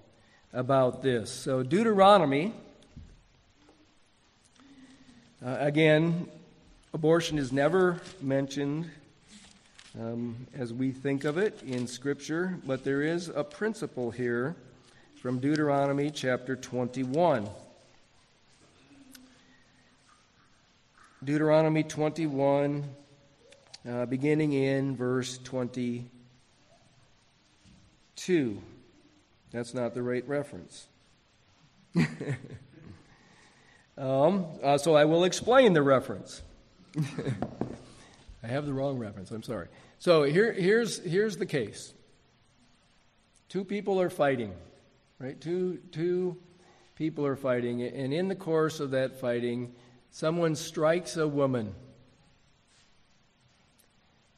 about 0.53 1.03
this. 1.03 1.31
So, 1.31 1.63
Deuteronomy, 1.63 2.53
uh, 5.45 5.57
again, 5.61 6.29
abortion 6.93 7.39
is 7.39 7.53
never 7.53 8.03
mentioned 8.21 8.91
um, 9.99 10.47
as 10.55 10.75
we 10.75 10.93
think 10.93 11.25
of 11.25 11.39
it 11.39 11.63
in 11.63 11.87
Scripture, 11.87 12.59
but 12.67 12.85
there 12.85 13.01
is 13.01 13.29
a 13.29 13.45
principle 13.45 14.11
here 14.11 14.55
from 15.23 15.39
Deuteronomy 15.39 16.11
chapter 16.11 16.55
21. 16.55 17.49
Deuteronomy 21.25 21.83
21, 21.83 22.85
uh, 23.89 24.05
beginning 24.05 24.53
in 24.53 24.95
verse 24.97 25.39
22. 25.39 26.20
That's 29.51 29.75
not 29.75 29.95
the 29.95 30.03
right 30.03 30.27
reference. 30.29 30.87
um, 33.99 34.47
uh, 34.63 34.79
so 34.79 34.95
I 34.95 35.05
will 35.05 35.25
explain 35.25 35.73
the 35.73 35.83
reference. 35.83 36.43
I 38.43 38.47
have 38.47 38.67
the 38.67 38.73
wrong 38.73 38.99
reference. 38.99 39.31
I'm 39.31 39.43
sorry. 39.43 39.69
So 39.99 40.23
here, 40.23 40.53
here's, 40.53 40.99
here's 40.99 41.37
the 41.37 41.47
case. 41.47 41.93
Two 43.49 43.65
people 43.65 44.01
are 44.01 44.11
fighting, 44.11 44.55
right? 45.19 45.41
Two, 45.41 45.81
two 45.93 46.37
people 46.95 47.27
are 47.27 47.37
fighting, 47.37 47.83
and 47.83 48.15
in 48.15 48.29
the 48.29 48.35
course 48.35 48.79
of 48.79 48.93
that 48.93 49.19
fighting, 49.21 49.75
someone 50.11 50.55
strikes 50.55 51.17
a 51.17 51.27
woman. 51.27 51.75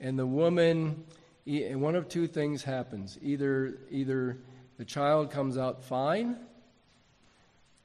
And 0.00 0.18
the 0.18 0.26
woman, 0.26 1.04
and 1.46 1.80
one 1.80 1.96
of 1.96 2.08
two 2.08 2.26
things 2.26 2.62
happens. 2.62 3.18
Either, 3.22 3.78
either 3.90 4.38
the 4.78 4.84
child 4.84 5.30
comes 5.30 5.58
out 5.58 5.84
fine, 5.84 6.36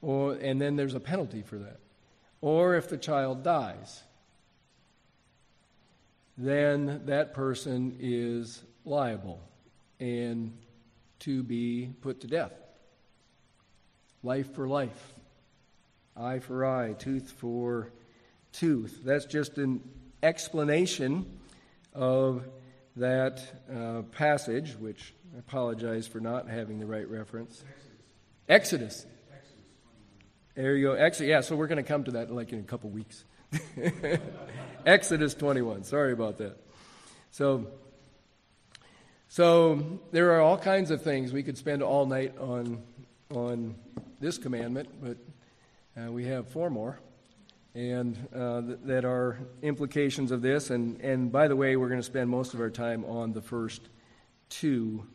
or, 0.00 0.34
and 0.34 0.60
then 0.60 0.76
there's 0.76 0.94
a 0.94 1.00
penalty 1.00 1.42
for 1.42 1.58
that. 1.58 1.80
Or 2.40 2.76
if 2.76 2.88
the 2.88 2.98
child 2.98 3.42
dies 3.42 4.02
then 6.38 7.02
that 7.06 7.34
person 7.34 7.96
is 7.98 8.62
liable 8.84 9.40
and 9.98 10.56
to 11.18 11.42
be 11.42 11.90
put 12.00 12.20
to 12.20 12.28
death. 12.28 12.52
Life 14.22 14.54
for 14.54 14.68
life, 14.68 15.14
eye 16.16 16.38
for 16.38 16.64
eye, 16.64 16.92
tooth 16.92 17.32
for 17.32 17.90
tooth. 18.52 19.00
That's 19.04 19.26
just 19.26 19.58
an 19.58 19.82
explanation 20.22 21.26
of 21.92 22.44
that 22.98 23.42
uh, 23.74 24.02
passage, 24.12 24.74
which 24.78 25.14
I 25.34 25.38
apologize 25.38 26.06
for 26.06 26.20
not 26.20 26.48
having 26.48 26.78
the 26.78 26.86
right 26.86 27.08
reference. 27.08 27.62
Exodus. 28.48 29.06
Exodus. 29.30 29.62
There 30.54 30.76
you 30.76 30.96
go. 30.96 31.10
Yeah, 31.20 31.40
so 31.40 31.56
we're 31.56 31.66
going 31.66 31.82
to 31.82 31.88
come 31.88 32.04
to 32.04 32.10
that 32.12 32.32
like 32.32 32.52
in 32.52 32.60
a 32.60 32.62
couple 32.62 32.90
weeks. 32.90 33.24
Exodus 34.86 35.34
21. 35.34 35.84
Sorry 35.84 36.12
about 36.12 36.38
that. 36.38 36.56
So, 37.30 37.68
so 39.28 40.00
there 40.12 40.32
are 40.32 40.40
all 40.40 40.58
kinds 40.58 40.90
of 40.90 41.02
things 41.02 41.32
we 41.32 41.42
could 41.42 41.58
spend 41.58 41.82
all 41.82 42.06
night 42.06 42.36
on 42.38 42.82
on 43.34 43.74
this 44.20 44.38
commandment, 44.38 44.88
but 45.02 45.16
uh, 46.00 46.10
we 46.10 46.24
have 46.24 46.48
four 46.48 46.70
more, 46.70 46.98
and 47.78 48.28
uh, 48.34 48.60
th- 48.60 48.78
that 48.84 49.04
are 49.04 49.38
implications 49.62 50.32
of 50.32 50.42
this. 50.42 50.70
And 50.70 51.00
and 51.00 51.30
by 51.30 51.46
the 51.46 51.54
way, 51.54 51.76
we're 51.76 51.88
going 51.88 52.00
to 52.00 52.06
spend 52.06 52.28
most 52.28 52.52
of 52.52 52.60
our 52.60 52.70
time 52.70 53.04
on 53.04 53.32
the 53.32 53.40
first 53.40 53.82
two. 54.48 55.06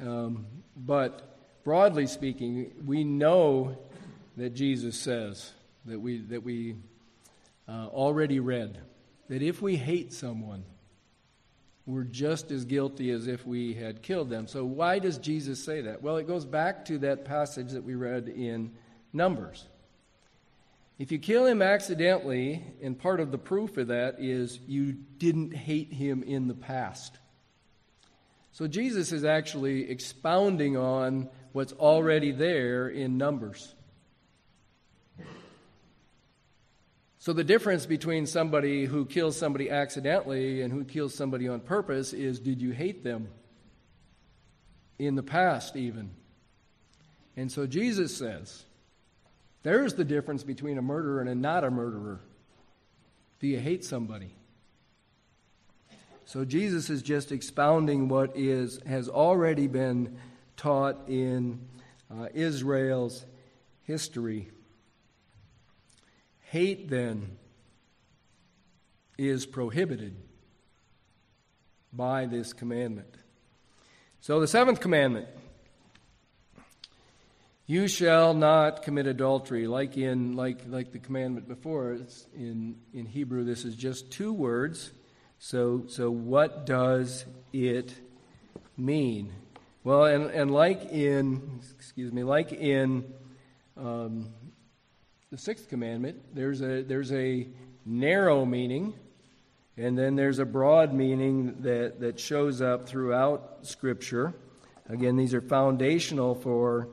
Um, 0.00 0.46
but 0.76 1.36
broadly 1.64 2.06
speaking, 2.06 2.72
we 2.86 3.04
know 3.04 3.76
that 4.38 4.54
Jesus 4.54 4.98
says 4.98 5.52
that 5.84 6.00
we 6.00 6.18
that 6.22 6.42
we 6.42 6.76
uh, 7.68 7.88
already 7.88 8.40
read 8.40 8.78
that 9.28 9.42
if 9.42 9.60
we 9.60 9.76
hate 9.76 10.14
someone, 10.14 10.64
we're 11.84 12.04
just 12.04 12.50
as 12.50 12.64
guilty 12.64 13.10
as 13.10 13.26
if 13.26 13.46
we 13.46 13.74
had 13.74 14.00
killed 14.00 14.30
them. 14.30 14.46
So, 14.46 14.64
why 14.64 15.00
does 15.00 15.18
Jesus 15.18 15.62
say 15.62 15.82
that? 15.82 16.00
Well, 16.00 16.16
it 16.16 16.26
goes 16.26 16.46
back 16.46 16.86
to 16.86 16.98
that 17.00 17.26
passage 17.26 17.72
that 17.72 17.84
we 17.84 17.94
read 17.94 18.28
in 18.28 18.72
Numbers. 19.12 19.66
If 20.98 21.12
you 21.12 21.18
kill 21.18 21.46
him 21.46 21.62
accidentally, 21.62 22.64
and 22.82 22.98
part 22.98 23.20
of 23.20 23.30
the 23.30 23.38
proof 23.38 23.76
of 23.76 23.88
that 23.88 24.16
is 24.18 24.58
you 24.66 24.92
didn't 24.92 25.54
hate 25.54 25.92
him 25.92 26.22
in 26.22 26.48
the 26.48 26.54
past. 26.54 27.16
So, 28.52 28.66
Jesus 28.66 29.12
is 29.12 29.24
actually 29.24 29.88
expounding 29.88 30.76
on 30.76 31.28
what's 31.52 31.72
already 31.74 32.32
there 32.32 32.88
in 32.88 33.16
Numbers. 33.16 33.74
So 37.28 37.34
the 37.34 37.44
difference 37.44 37.84
between 37.84 38.26
somebody 38.26 38.86
who 38.86 39.04
kills 39.04 39.36
somebody 39.36 39.68
accidentally 39.68 40.62
and 40.62 40.72
who 40.72 40.84
kills 40.84 41.14
somebody 41.14 41.46
on 41.46 41.60
purpose 41.60 42.12
is 42.12 42.38
did 42.38 42.62
you 42.62 42.70
hate 42.70 43.04
them? 43.04 43.28
In 44.98 45.14
the 45.14 45.22
past, 45.22 45.76
even. 45.76 46.10
And 47.36 47.52
so 47.52 47.66
Jesus 47.66 48.16
says, 48.16 48.64
there's 49.68 49.92
the 49.92 50.04
difference 50.04 50.44
between 50.44 50.78
a 50.78 50.82
murderer 50.82 51.20
and 51.20 51.28
a 51.28 51.34
not 51.34 51.62
a 51.62 51.70
murderer. 51.70 52.20
Do 53.38 53.46
you 53.46 53.58
hate 53.58 53.84
somebody? 53.84 54.34
So 56.24 56.46
Jesus 56.46 56.88
is 56.88 57.02
just 57.02 57.32
expounding 57.32 58.08
what 58.08 58.34
is 58.34 58.80
has 58.86 59.10
already 59.10 59.66
been 59.66 60.16
taught 60.56 61.10
in 61.10 61.60
uh, 62.10 62.28
Israel's 62.32 63.26
history. 63.82 64.48
Hate, 66.44 66.88
then, 66.88 67.36
is 69.18 69.44
prohibited 69.44 70.16
by 71.92 72.24
this 72.24 72.54
commandment. 72.54 73.14
So, 74.22 74.40
the 74.40 74.48
seventh 74.48 74.80
commandment 74.80 75.28
you 77.68 77.86
shall 77.86 78.34
not 78.34 78.82
commit 78.82 79.06
adultery 79.06 79.68
like 79.68 79.96
in 79.96 80.34
like 80.34 80.62
like 80.66 80.90
the 80.90 80.98
commandment 80.98 81.46
before 81.46 81.92
it's 81.92 82.26
in 82.34 82.74
in 82.92 83.06
hebrew 83.06 83.44
this 83.44 83.64
is 83.64 83.76
just 83.76 84.10
two 84.10 84.32
words 84.32 84.90
so 85.38 85.84
so 85.86 86.10
what 86.10 86.66
does 86.66 87.24
it 87.52 87.94
mean 88.76 89.32
well 89.84 90.04
and 90.04 90.30
and 90.32 90.50
like 90.50 90.90
in 90.90 91.60
excuse 91.76 92.12
me 92.12 92.24
like 92.24 92.52
in 92.52 93.04
um, 93.76 94.28
the 95.30 95.38
sixth 95.38 95.68
commandment, 95.68 96.34
there's 96.34 96.62
a, 96.62 96.82
there's 96.82 97.12
a 97.12 97.46
narrow 97.84 98.44
meaning, 98.44 98.94
and 99.76 99.96
then 99.96 100.16
there's 100.16 100.38
a 100.38 100.44
broad 100.44 100.92
meaning 100.92 101.56
that, 101.60 102.00
that 102.00 102.18
shows 102.18 102.60
up 102.60 102.88
throughout 102.88 103.58
Scripture. 103.62 104.34
Again, 104.88 105.16
these 105.16 105.34
are 105.34 105.40
foundational 105.40 106.34
for 106.34 106.88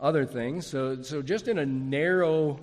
other 0.00 0.24
things. 0.24 0.66
So, 0.66 1.02
so 1.02 1.22
just 1.22 1.48
in 1.48 1.58
a 1.58 1.66
narrow, 1.66 2.60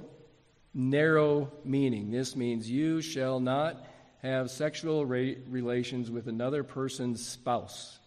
narrow 0.73 1.51
meaning, 1.63 2.11
this 2.11 2.35
means 2.35 2.69
you 2.69 3.01
shall 3.01 3.39
not 3.39 3.85
have 4.21 4.51
sexual 4.51 5.05
re- 5.05 5.37
relations 5.49 6.11
with 6.11 6.27
another 6.27 6.63
person's 6.63 7.25
spouse. 7.25 7.97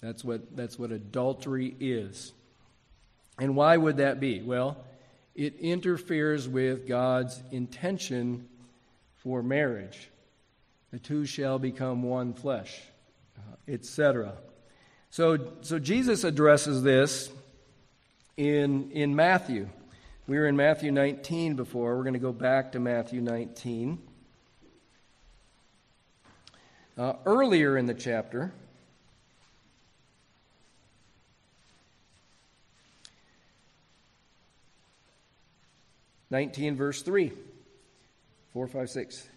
That's 0.00 0.24
what, 0.24 0.56
that's 0.56 0.78
what 0.78 0.90
adultery 0.90 1.74
is. 1.78 2.32
And 3.38 3.54
why 3.54 3.76
would 3.76 3.98
that 3.98 4.18
be? 4.18 4.42
Well, 4.42 4.84
it 5.34 5.56
interferes 5.60 6.48
with 6.48 6.86
God's 6.86 7.40
intention 7.52 8.48
for 9.16 9.42
marriage. 9.42 10.10
The 10.90 10.98
two 10.98 11.24
shall 11.24 11.58
become 11.58 12.02
one 12.02 12.34
flesh, 12.34 12.78
etc. 13.66 14.34
So, 15.10 15.52
so 15.62 15.78
Jesus 15.78 16.24
addresses 16.24 16.82
this 16.82 17.30
in, 18.36 18.90
in 18.90 19.14
Matthew. 19.14 19.68
We 20.26 20.38
were 20.38 20.46
in 20.46 20.56
Matthew 20.56 20.92
19 20.92 21.56
before. 21.56 21.96
We're 21.96 22.04
going 22.04 22.14
to 22.14 22.20
go 22.20 22.32
back 22.32 22.72
to 22.72 22.80
Matthew 22.80 23.20
19. 23.20 23.98
Uh, 26.96 27.14
earlier 27.24 27.76
in 27.76 27.86
the 27.86 27.94
chapter, 27.94 28.52
19, 36.30 36.76
verse 36.76 37.02
3. 37.02 37.30
4, 38.54 38.66
5, 38.66 38.90
6. 38.90 39.28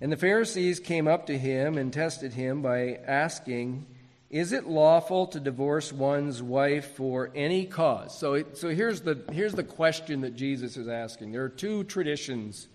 And 0.00 0.12
the 0.12 0.16
Pharisees 0.16 0.80
came 0.80 1.06
up 1.06 1.26
to 1.26 1.38
him 1.38 1.78
and 1.78 1.92
tested 1.92 2.32
him 2.32 2.62
by 2.62 2.98
asking, 3.06 3.86
Is 4.34 4.50
it 4.50 4.66
lawful 4.66 5.28
to 5.28 5.38
divorce 5.38 5.92
one's 5.92 6.42
wife 6.42 6.96
for 6.96 7.30
any 7.36 7.66
cause? 7.66 8.18
So, 8.18 8.42
so 8.54 8.68
here's, 8.68 9.02
the, 9.02 9.22
here's 9.30 9.52
the 9.52 9.62
question 9.62 10.22
that 10.22 10.34
Jesus 10.34 10.76
is 10.76 10.88
asking. 10.88 11.30
There 11.30 11.44
are 11.44 11.48
two 11.48 11.84
traditions 11.84 12.66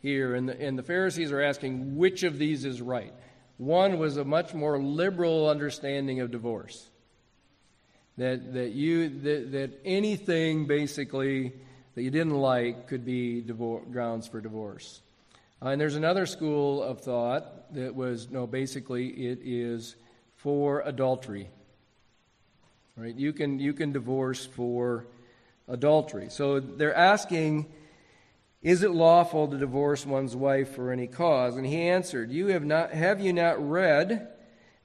here, 0.00 0.34
and 0.34 0.48
the, 0.48 0.60
and 0.60 0.76
the 0.76 0.82
Pharisees 0.82 1.30
are 1.30 1.40
asking 1.40 1.94
which 1.96 2.24
of 2.24 2.36
these 2.36 2.64
is 2.64 2.82
right. 2.82 3.12
One 3.58 4.00
was 4.00 4.16
a 4.16 4.24
much 4.24 4.54
more 4.54 4.76
liberal 4.76 5.48
understanding 5.48 6.18
of 6.18 6.32
divorce. 6.32 6.90
That, 8.18 8.52
that, 8.54 8.72
you, 8.72 9.08
that, 9.20 9.52
that 9.52 9.80
anything 9.84 10.66
basically 10.66 11.52
that 11.94 12.02
you 12.02 12.10
didn't 12.10 12.34
like 12.34 12.88
could 12.88 13.04
be 13.04 13.40
divor- 13.40 13.88
grounds 13.92 14.26
for 14.26 14.40
divorce. 14.40 15.00
Uh, 15.62 15.68
and 15.68 15.80
there's 15.80 15.94
another 15.94 16.26
school 16.26 16.82
of 16.82 17.02
thought 17.02 17.72
that 17.72 17.94
was 17.94 18.32
no, 18.32 18.48
basically 18.48 19.10
it 19.10 19.38
is 19.44 19.94
for 20.44 20.82
adultery. 20.84 21.48
Right? 22.98 23.16
You 23.16 23.32
can 23.32 23.58
you 23.58 23.72
can 23.72 23.92
divorce 23.92 24.44
for 24.44 25.06
adultery. 25.66 26.26
So 26.28 26.60
they're 26.60 26.94
asking, 26.94 27.72
is 28.60 28.82
it 28.82 28.90
lawful 28.90 29.48
to 29.48 29.56
divorce 29.56 30.04
one's 30.04 30.36
wife 30.36 30.74
for 30.74 30.92
any 30.92 31.06
cause? 31.06 31.56
And 31.56 31.66
he 31.66 31.80
answered, 31.88 32.30
You 32.30 32.48
have 32.48 32.62
not 32.62 32.92
have 32.92 33.22
you 33.22 33.32
not 33.32 33.68
read 33.68 34.28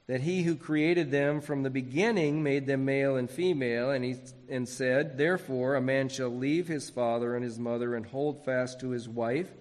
that 0.06 0.22
he 0.22 0.44
who 0.44 0.56
created 0.56 1.10
them 1.10 1.42
from 1.42 1.62
the 1.62 1.70
beginning 1.70 2.42
made 2.42 2.66
them 2.66 2.86
male 2.86 3.16
and 3.16 3.30
female, 3.30 3.90
and 3.90 4.02
he 4.02 4.16
and 4.48 4.66
said, 4.66 5.18
Therefore 5.18 5.76
a 5.76 5.82
man 5.82 6.08
shall 6.08 6.34
leave 6.34 6.68
his 6.68 6.88
father 6.88 7.36
and 7.36 7.44
his 7.44 7.58
mother 7.58 7.94
and 7.94 8.06
hold 8.06 8.46
fast 8.46 8.80
to 8.80 8.90
his 8.90 9.06
wife, 9.06 9.52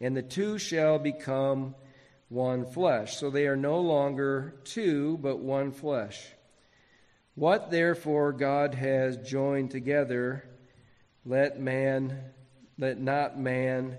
and 0.00 0.16
the 0.16 0.22
two 0.22 0.58
shall 0.58 0.98
become 0.98 1.76
one 2.30 2.64
flesh. 2.64 3.18
So 3.18 3.28
they 3.28 3.46
are 3.46 3.56
no 3.56 3.80
longer 3.80 4.54
two, 4.64 5.18
but 5.18 5.40
one 5.40 5.72
flesh. 5.72 6.24
What 7.34 7.70
therefore 7.70 8.32
God 8.32 8.74
has 8.74 9.18
joined 9.18 9.70
together, 9.70 10.44
let 11.26 11.60
man, 11.60 12.18
let 12.78 12.98
not 12.98 13.38
man 13.38 13.98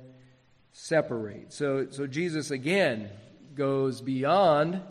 separate. 0.72 1.54
So, 1.54 1.88
so 1.92 2.08
Jesus 2.08 2.50
again 2.50 3.10
goes 3.54 4.02
beyond 4.02 4.82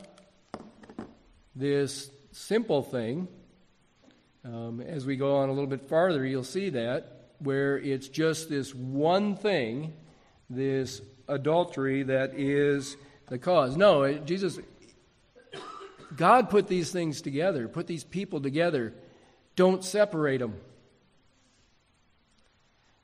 this 1.57 2.11
simple 2.33 2.83
thing. 2.83 3.27
Um, 4.45 4.81
as 4.81 5.07
we 5.07 5.17
go 5.17 5.37
on 5.37 5.49
a 5.49 5.53
little 5.53 5.69
bit 5.69 5.89
farther, 5.89 6.25
you'll 6.25 6.45
see 6.45 6.71
that 6.71 7.33
where 7.39 7.79
it's 7.79 8.09
just 8.09 8.51
this 8.51 8.75
one 8.75 9.35
thing, 9.35 9.95
this 10.51 11.01
adultery 11.27 12.03
that 12.03 12.35
is 12.35 12.97
the 13.31 13.39
cause. 13.39 13.77
No, 13.77 14.13
Jesus, 14.19 14.59
God 16.15 16.51
put 16.51 16.67
these 16.67 16.93
things 16.93 17.23
together, 17.23 17.67
put 17.69 17.87
these 17.87 18.05
people 18.05 18.41
together. 18.41 18.93
Don't 19.57 19.83
separate 19.83 20.39
them. 20.39 20.55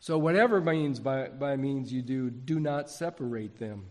So, 0.00 0.18
whatever 0.18 0.60
means 0.60 1.00
by, 1.00 1.28
by 1.28 1.56
means 1.56 1.92
you 1.92 2.02
do, 2.02 2.30
do 2.30 2.60
not 2.60 2.90
separate 2.90 3.58
them, 3.58 3.86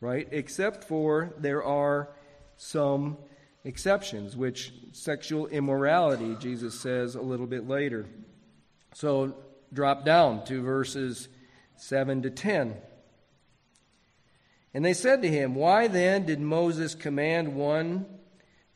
right? 0.00 0.28
Except 0.30 0.84
for 0.84 1.34
there 1.38 1.62
are 1.64 2.08
some 2.56 3.18
exceptions, 3.64 4.36
which 4.36 4.72
sexual 4.92 5.46
immorality, 5.48 6.36
Jesus 6.40 6.78
says 6.78 7.16
a 7.16 7.20
little 7.20 7.46
bit 7.46 7.68
later. 7.68 8.06
So, 8.94 9.36
drop 9.72 10.04
down 10.04 10.44
to 10.46 10.62
verses 10.62 11.28
7 11.76 12.22
to 12.22 12.30
10. 12.30 12.74
And 14.78 14.84
they 14.84 14.94
said 14.94 15.22
to 15.22 15.28
him, 15.28 15.56
Why 15.56 15.88
then 15.88 16.24
did 16.24 16.38
Moses 16.38 16.94
command 16.94 17.56
one 17.56 18.06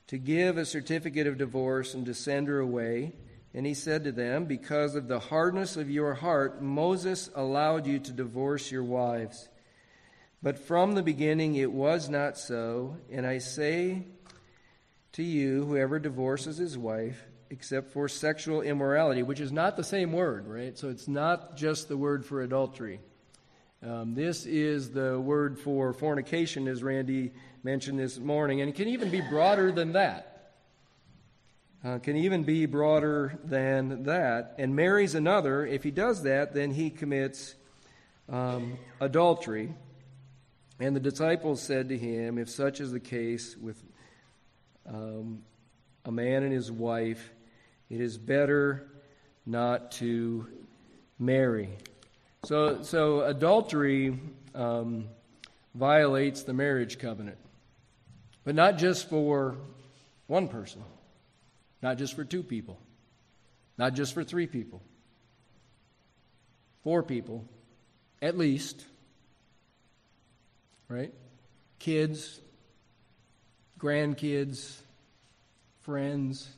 to 0.09 0.19
give 0.19 0.59
a 0.59 0.67
certificate 0.67 1.29
of 1.29 1.39
divorce 1.39 1.95
and 1.95 2.05
to 2.07 2.13
send 2.13 2.49
her 2.49 2.59
away? 2.59 3.13
And 3.55 3.65
he 3.65 3.75
said 3.75 4.03
to 4.03 4.11
them, 4.11 4.47
Because 4.47 4.97
of 4.97 5.07
the 5.07 5.21
hardness 5.21 5.77
of 5.77 5.89
your 5.89 6.15
heart, 6.15 6.61
Moses 6.61 7.31
allowed 7.37 7.87
you 7.87 8.01
to 8.01 8.11
divorce 8.11 8.73
your 8.73 8.83
wives. 8.83 9.49
But 10.43 10.59
from 10.59 10.97
the 10.97 11.05
beginning 11.05 11.55
it 11.55 11.71
was 11.71 12.09
not 12.09 12.37
so. 12.37 12.97
And 13.09 13.25
I 13.25 13.39
say 13.39 14.03
to 15.13 15.23
you, 15.23 15.65
whoever 15.67 16.01
divorces 16.01 16.59
his 16.59 16.77
wife, 16.77 17.25
except 17.49 17.93
for 17.93 18.09
sexual 18.09 18.61
immorality, 18.61 19.23
which 19.23 19.39
is 19.39 19.53
not 19.53 19.77
the 19.77 19.85
same 19.85 20.11
word, 20.13 20.49
right? 20.49 20.77
So 20.77 20.89
it's 20.89 21.07
not 21.07 21.57
just 21.57 21.87
the 21.87 21.97
word 21.97 22.27
for 22.27 22.43
adultery. 22.43 22.99
Um, 23.85 24.15
this 24.15 24.47
is 24.47 24.93
the 24.93 25.19
word 25.19 25.59
for 25.59 25.93
fornication, 25.93 26.69
as 26.69 26.85
Randy 26.85 27.33
mentioned 27.65 27.99
this 27.99 28.17
morning, 28.17 28.61
and 28.61 28.71
it 28.71 28.77
can 28.77 28.87
even 28.87 29.11
be 29.11 29.21
broader 29.21 29.73
than 29.73 29.95
that. 29.95 30.53
Uh, 31.85 31.99
can 31.99 32.17
even 32.17 32.45
be 32.45 32.67
broader 32.67 33.41
than 33.43 34.05
that. 34.05 34.55
And 34.57 34.77
marries 34.77 35.17
another. 35.17 35.67
If 35.67 35.83
he 35.83 35.91
does 35.91 36.23
that, 36.23 36.55
then 36.55 36.71
he 36.71 36.91
commits 36.91 37.57
um, 38.29 38.79
adultery. 39.01 39.75
And 40.79 40.95
the 40.95 41.01
disciples 41.01 41.61
said 41.61 41.89
to 41.89 41.99
him, 41.99 42.39
If 42.39 42.51
such 42.51 42.81
is 42.81 42.93
the 42.93 43.01
case 43.01 43.57
with 43.57 43.83
um, 44.89 45.43
a 46.05 46.13
man 46.13 46.45
and 46.45 46.53
his 46.53 46.71
wife, 46.71 47.33
it 47.91 48.01
is 48.01 48.17
better 48.17 48.87
not 49.45 49.91
to 49.93 50.47
marry. 51.19 51.79
So, 52.45 52.83
so 52.83 53.21
adultery 53.21 54.19
um, 54.53 55.05
violates 55.77 56.43
the 56.43 56.53
marriage 56.53 56.99
covenant, 56.99 57.39
but 58.43 58.57
not 58.57 58.79
just 58.79 59.09
for 59.09 59.57
one 60.27 60.49
person, 60.49 60.83
not 61.83 61.99
just 61.99 62.17
for 62.17 62.25
two 62.25 62.43
people, 62.43 62.81
not 63.79 63.95
just 63.95 64.13
for 64.13 64.25
three 64.25 64.49
people, 64.49 64.83
four 66.83 67.05
people, 67.05 67.45
at 68.21 68.37
least, 68.37 68.85
right? 70.89 71.15
Kids, 71.79 72.41
grandkids, 73.79 74.79
friends, 75.83 76.49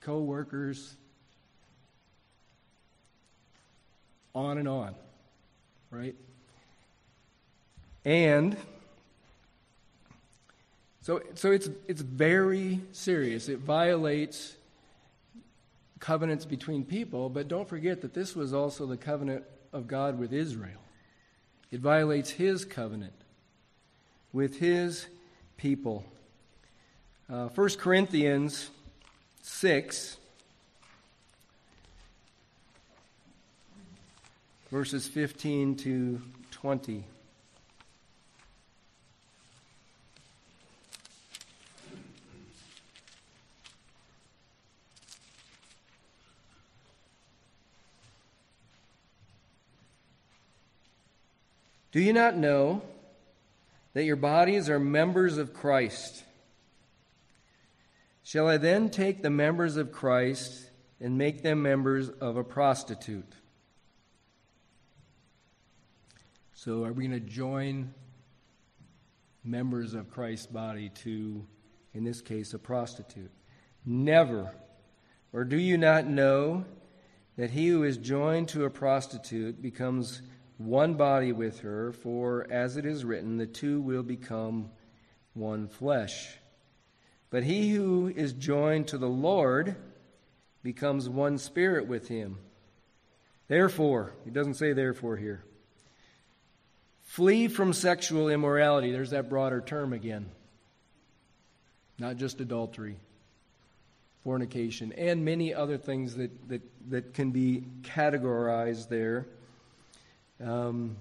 co 0.00 0.20
workers 0.20 0.96
on 4.34 4.58
and 4.58 4.68
on, 4.68 4.94
right? 5.90 6.14
And 8.04 8.56
so, 11.02 11.20
so 11.34 11.50
it's, 11.50 11.68
it's 11.88 12.00
very 12.00 12.80
serious. 12.92 13.48
It 13.48 13.58
violates 13.58 14.54
covenants 15.98 16.44
between 16.44 16.84
people, 16.84 17.28
but 17.28 17.48
don't 17.48 17.68
forget 17.68 18.00
that 18.02 18.14
this 18.14 18.34
was 18.34 18.52
also 18.52 18.86
the 18.86 18.96
covenant 18.96 19.44
of 19.72 19.86
God 19.86 20.18
with 20.18 20.32
Israel. 20.32 20.80
It 21.70 21.80
violates 21.80 22.30
his 22.30 22.64
covenant 22.64 23.14
with 24.32 24.58
his 24.58 25.06
people. 25.56 26.04
Uh, 27.30 27.48
1 27.48 27.68
Corinthians 27.78 28.70
6 29.42 30.16
verses 34.72 35.06
15 35.06 35.76
to 35.76 36.18
20. 36.50 37.04
Do 51.90 52.00
you 52.00 52.14
not 52.14 52.38
know 52.38 52.80
that 53.92 54.04
your 54.04 54.16
bodies 54.16 54.70
are 54.70 54.80
members 54.80 55.36
of 55.36 55.52
Christ? 55.52 56.24
Shall 58.24 58.48
I 58.48 58.56
then 58.56 58.88
take 58.88 59.20
the 59.20 59.28
members 59.28 59.76
of 59.76 59.92
Christ 59.92 60.70
and 60.98 61.18
make 61.18 61.42
them 61.42 61.60
members 61.60 62.08
of 62.08 62.38
a 62.38 62.42
prostitute? 62.44 63.34
So, 66.64 66.84
are 66.84 66.92
we 66.92 67.08
going 67.08 67.20
to 67.20 67.26
join 67.28 67.92
members 69.42 69.94
of 69.94 70.08
Christ's 70.08 70.46
body 70.46 70.90
to, 70.90 71.44
in 71.92 72.04
this 72.04 72.20
case, 72.20 72.54
a 72.54 72.58
prostitute? 72.60 73.32
Never. 73.84 74.54
Or 75.32 75.42
do 75.42 75.56
you 75.56 75.76
not 75.76 76.06
know 76.06 76.64
that 77.36 77.50
he 77.50 77.66
who 77.66 77.82
is 77.82 77.96
joined 77.96 78.46
to 78.50 78.64
a 78.64 78.70
prostitute 78.70 79.60
becomes 79.60 80.22
one 80.56 80.94
body 80.94 81.32
with 81.32 81.58
her? 81.62 81.90
For, 81.90 82.46
as 82.48 82.76
it 82.76 82.86
is 82.86 83.04
written, 83.04 83.38
the 83.38 83.46
two 83.48 83.80
will 83.80 84.04
become 84.04 84.70
one 85.34 85.66
flesh. 85.66 86.36
But 87.30 87.42
he 87.42 87.70
who 87.72 88.06
is 88.06 88.32
joined 88.32 88.86
to 88.86 88.98
the 88.98 89.08
Lord 89.08 89.74
becomes 90.62 91.08
one 91.08 91.38
spirit 91.38 91.88
with 91.88 92.06
him. 92.06 92.38
Therefore, 93.48 94.14
he 94.24 94.30
doesn't 94.30 94.54
say 94.54 94.72
therefore 94.72 95.16
here. 95.16 95.44
Flee 97.12 97.46
from 97.46 97.74
sexual 97.74 98.30
immorality. 98.30 98.90
There's 98.90 99.10
that 99.10 99.28
broader 99.28 99.60
term 99.60 99.92
again. 99.92 100.30
Not 101.98 102.16
just 102.16 102.40
adultery, 102.40 102.96
fornication, 104.24 104.94
and 104.94 105.22
many 105.22 105.52
other 105.52 105.76
things 105.76 106.14
that, 106.14 106.48
that, 106.48 106.62
that 106.88 107.12
can 107.12 107.30
be 107.30 107.64
categorized 107.82 108.88
there. 108.88 109.26
Um, 110.42 110.96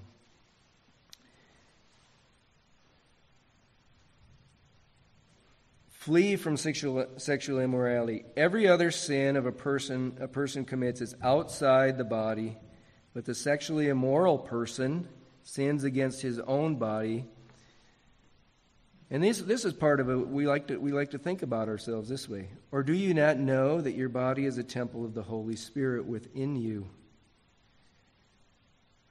Flee 5.91 6.36
from 6.36 6.57
sexual, 6.57 7.05
sexual 7.16 7.62
immorality. 7.62 8.26
Every 8.36 8.68
other 8.68 8.91
sin 8.91 9.38
of 9.38 9.45
a 9.45 9.53
person 9.53 10.18
a 10.20 10.28
person 10.28 10.66
commits 10.66 10.99
is 10.99 11.16
outside 11.24 11.97
the 11.97 12.03
body, 12.03 12.57
but 13.14 13.24
the 13.24 13.34
sexually 13.34 13.88
immoral 13.88 14.38
person 14.38 15.07
sins 15.44 15.84
against 15.84 16.22
his 16.22 16.39
own 16.39 16.76
body. 16.76 17.26
And 19.10 19.24
this, 19.24 19.39
this 19.39 19.66
is 19.66 19.74
part 19.74 20.00
of 20.00 20.10
it. 20.10 20.28
We 20.28 20.48
like, 20.48 20.68
to, 20.68 20.78
we 20.78 20.92
like 20.92 21.12
to 21.12 21.18
think 21.18 21.42
about 21.42 21.68
ourselves 21.68 22.08
this 22.08 22.30
way. 22.30 22.50
Or 22.72 22.84
do 22.84 22.94
you 22.94 23.14
not 23.14 23.38
know 23.38 23.82
that 23.82 23.92
your 23.94 24.10
body 24.10 24.46
is 24.46 24.58
a 24.58 24.64
temple 24.64 25.04
of 25.04 25.14
the 25.14 25.24
Holy 25.24 25.56
Spirit 25.56 26.06
within 26.06 26.56
you, 26.56 26.88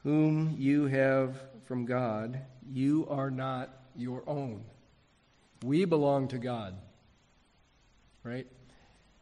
whom 0.03 0.57
you 0.59 0.87
have 0.87 1.37
from 1.65 1.85
God? 1.85 2.41
You 2.73 3.07
are 3.11 3.31
not 3.31 3.69
your 3.97 4.23
own. 4.27 4.65
We 5.63 5.85
belong 5.85 6.29
to 6.29 6.39
God. 6.39 6.75
Right? 8.23 8.47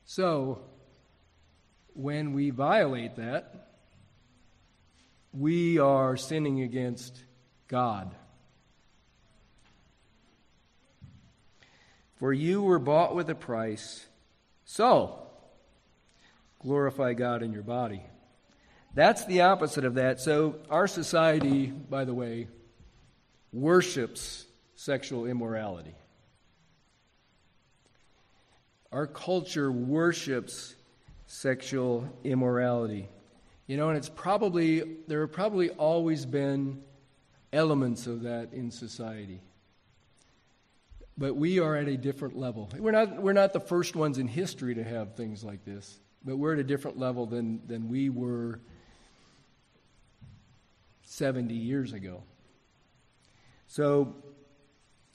So, 0.04 0.60
when 1.94 2.32
we 2.32 2.50
violate 2.50 3.16
that, 3.16 3.67
we 5.32 5.78
are 5.78 6.16
sinning 6.16 6.62
against 6.62 7.22
God. 7.68 8.14
For 12.16 12.32
you 12.32 12.62
were 12.62 12.78
bought 12.78 13.14
with 13.14 13.30
a 13.30 13.34
price, 13.34 14.04
so 14.64 15.26
glorify 16.60 17.12
God 17.12 17.42
in 17.42 17.52
your 17.52 17.62
body. 17.62 18.02
That's 18.94 19.24
the 19.26 19.42
opposite 19.42 19.84
of 19.84 19.94
that. 19.94 20.20
So, 20.20 20.56
our 20.70 20.88
society, 20.88 21.66
by 21.66 22.04
the 22.04 22.14
way, 22.14 22.48
worships 23.52 24.44
sexual 24.74 25.26
immorality. 25.26 25.94
Our 28.90 29.06
culture 29.06 29.70
worships 29.70 30.74
sexual 31.26 32.08
immorality. 32.24 33.08
You 33.68 33.76
know, 33.76 33.90
and 33.90 33.98
it's 33.98 34.08
probably, 34.08 34.96
there 35.06 35.20
have 35.20 35.30
probably 35.30 35.68
always 35.70 36.24
been 36.24 36.82
elements 37.52 38.06
of 38.06 38.22
that 38.22 38.54
in 38.54 38.70
society. 38.70 39.42
But 41.18 41.36
we 41.36 41.60
are 41.60 41.76
at 41.76 41.86
a 41.86 41.98
different 41.98 42.38
level. 42.38 42.70
We're 42.78 42.92
not, 42.92 43.22
we're 43.22 43.34
not 43.34 43.52
the 43.52 43.60
first 43.60 43.94
ones 43.94 44.16
in 44.16 44.26
history 44.26 44.74
to 44.74 44.82
have 44.82 45.16
things 45.16 45.44
like 45.44 45.66
this, 45.66 46.00
but 46.24 46.38
we're 46.38 46.54
at 46.54 46.60
a 46.60 46.64
different 46.64 46.98
level 46.98 47.26
than, 47.26 47.60
than 47.66 47.90
we 47.90 48.08
were 48.08 48.60
70 51.02 51.52
years 51.52 51.92
ago. 51.92 52.22
So, 53.66 54.14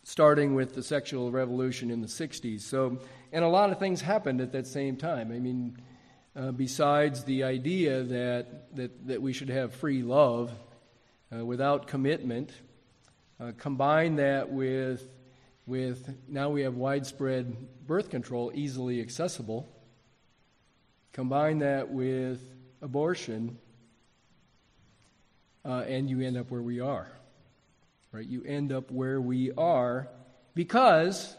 starting 0.04 0.54
with 0.54 0.76
the 0.76 0.84
sexual 0.84 1.32
revolution 1.32 1.89
in 1.89 2.01
the 2.01 2.08
60s. 2.08 2.62
So, 2.62 2.99
and 3.32 3.43
a 3.43 3.47
lot 3.47 3.72
of 3.72 3.80
things 3.80 4.01
happened 4.01 4.41
at 4.41 4.51
that 4.51 4.68
same 4.68 4.95
time. 4.95 5.32
I 5.32 5.39
mean, 5.39 5.78
uh, 6.36 6.52
besides 6.52 7.24
the 7.26 7.44
idea 7.44 8.04
that, 8.04 8.76
that, 8.76 9.08
that 9.08 9.22
we 9.22 9.34
should 9.34 9.50
have 9.50 9.74
free 9.74 10.02
love 10.02 10.52
uh, 11.36 11.46
without 11.46 11.88
commitment, 11.88 12.52
uh, 13.40 13.52
combine 13.58 14.16
that 14.16 14.52
with, 14.52 15.04
with 15.66 16.16
now 16.28 16.50
we 16.50 16.62
have 16.64 16.76
widespread 16.76 17.56
birth 17.86 18.10
control 18.10 18.52
easily 18.54 19.00
accessible, 19.02 19.68
combine 21.12 21.60
that 21.60 21.90
with 21.90 22.42
abortion, 22.82 23.58
uh, 25.66 25.84
and 25.88 26.10
you 26.10 26.22
end 26.22 26.38
up 26.38 26.50
where 26.50 26.62
we 26.62 26.80
are. 26.80 27.08
Right? 28.12 28.28
You 28.28 28.44
end 28.44 28.72
up 28.72 28.92
where 28.92 29.20
we 29.20 29.52
are 29.54 30.08
because 30.54 31.36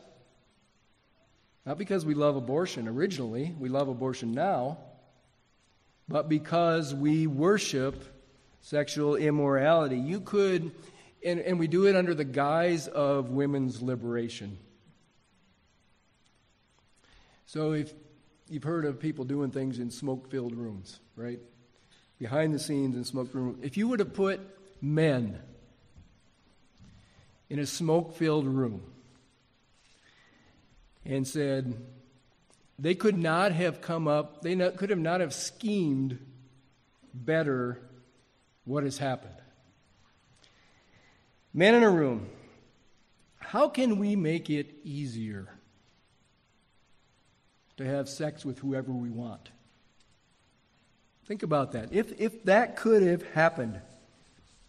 not 1.66 1.78
because 1.78 2.04
we 2.04 2.14
love 2.14 2.36
abortion 2.36 2.88
originally, 2.88 3.54
we 3.58 3.68
love 3.68 3.88
abortion 3.88 4.32
now, 4.32 4.78
but 6.08 6.28
because 6.28 6.94
we 6.94 7.26
worship 7.26 8.04
sexual 8.60 9.16
immorality. 9.16 9.98
You 9.98 10.20
could, 10.20 10.72
and, 11.24 11.40
and 11.40 11.58
we 11.58 11.66
do 11.66 11.86
it 11.86 11.96
under 11.96 12.14
the 12.14 12.24
guise 12.24 12.88
of 12.88 13.30
women's 13.30 13.82
liberation. 13.82 14.58
So 17.46 17.72
if 17.72 17.92
you've 18.48 18.64
heard 18.64 18.84
of 18.84 19.00
people 19.00 19.24
doing 19.24 19.50
things 19.50 19.78
in 19.78 19.90
smoke 19.90 20.30
filled 20.30 20.54
rooms, 20.54 20.98
right? 21.16 21.40
Behind 22.18 22.54
the 22.54 22.58
scenes 22.58 22.96
in 22.96 23.04
smoke 23.04 23.32
rooms. 23.34 23.58
If 23.62 23.76
you 23.76 23.88
would 23.88 24.00
have 24.00 24.14
put 24.14 24.40
men 24.80 25.38
in 27.48 27.58
a 27.58 27.66
smoke 27.66 28.16
filled 28.16 28.46
room, 28.46 28.82
and 31.04 31.26
said 31.26 31.74
they 32.78 32.94
could 32.94 33.16
not 33.16 33.52
have 33.52 33.80
come 33.80 34.08
up, 34.08 34.42
they 34.42 34.54
not, 34.54 34.76
could 34.76 34.90
have 34.90 34.98
not 34.98 35.20
have 35.20 35.32
schemed 35.32 36.18
better 37.12 37.80
what 38.64 38.84
has 38.84 38.98
happened. 38.98 39.34
Men 41.52 41.74
in 41.74 41.82
a 41.82 41.90
room, 41.90 42.28
how 43.38 43.68
can 43.68 43.98
we 43.98 44.16
make 44.16 44.50
it 44.50 44.74
easier 44.82 45.48
to 47.76 47.84
have 47.84 48.08
sex 48.08 48.44
with 48.44 48.58
whoever 48.58 48.90
we 48.90 49.10
want? 49.10 49.50
Think 51.26 51.42
about 51.42 51.72
that. 51.72 51.92
If, 51.92 52.20
if 52.20 52.44
that 52.44 52.76
could 52.76 53.02
have 53.02 53.22
happened, 53.30 53.80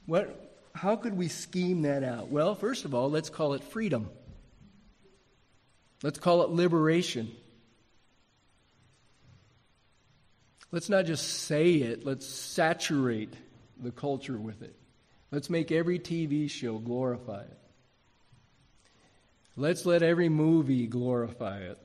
what, 0.05 0.59
how 0.73 0.95
could 0.95 1.17
we 1.17 1.27
scheme 1.27 1.81
that 1.81 2.03
out? 2.03 2.29
Well, 2.29 2.55
first 2.55 2.85
of 2.85 2.93
all, 2.93 3.09
let's 3.09 3.29
call 3.29 3.53
it 3.53 3.63
freedom. 3.63 4.09
Let's 6.05 6.19
call 6.19 6.43
it 6.43 6.51
liberation. 6.51 7.31
Let's 10.71 10.87
not 10.87 11.07
just 11.07 11.27
say 11.45 11.77
it, 11.77 12.05
let's 12.05 12.27
saturate 12.27 13.33
the 13.81 13.89
culture 13.89 14.37
with 14.37 14.61
it. 14.61 14.75
Let's 15.31 15.49
make 15.49 15.71
every 15.71 15.97
TV 15.97 16.47
show 16.47 16.77
glorify 16.77 17.41
it. 17.41 17.57
Let's 19.57 19.83
let 19.87 20.03
every 20.03 20.29
movie 20.29 20.85
glorify 20.85 21.61
it. 21.61 21.79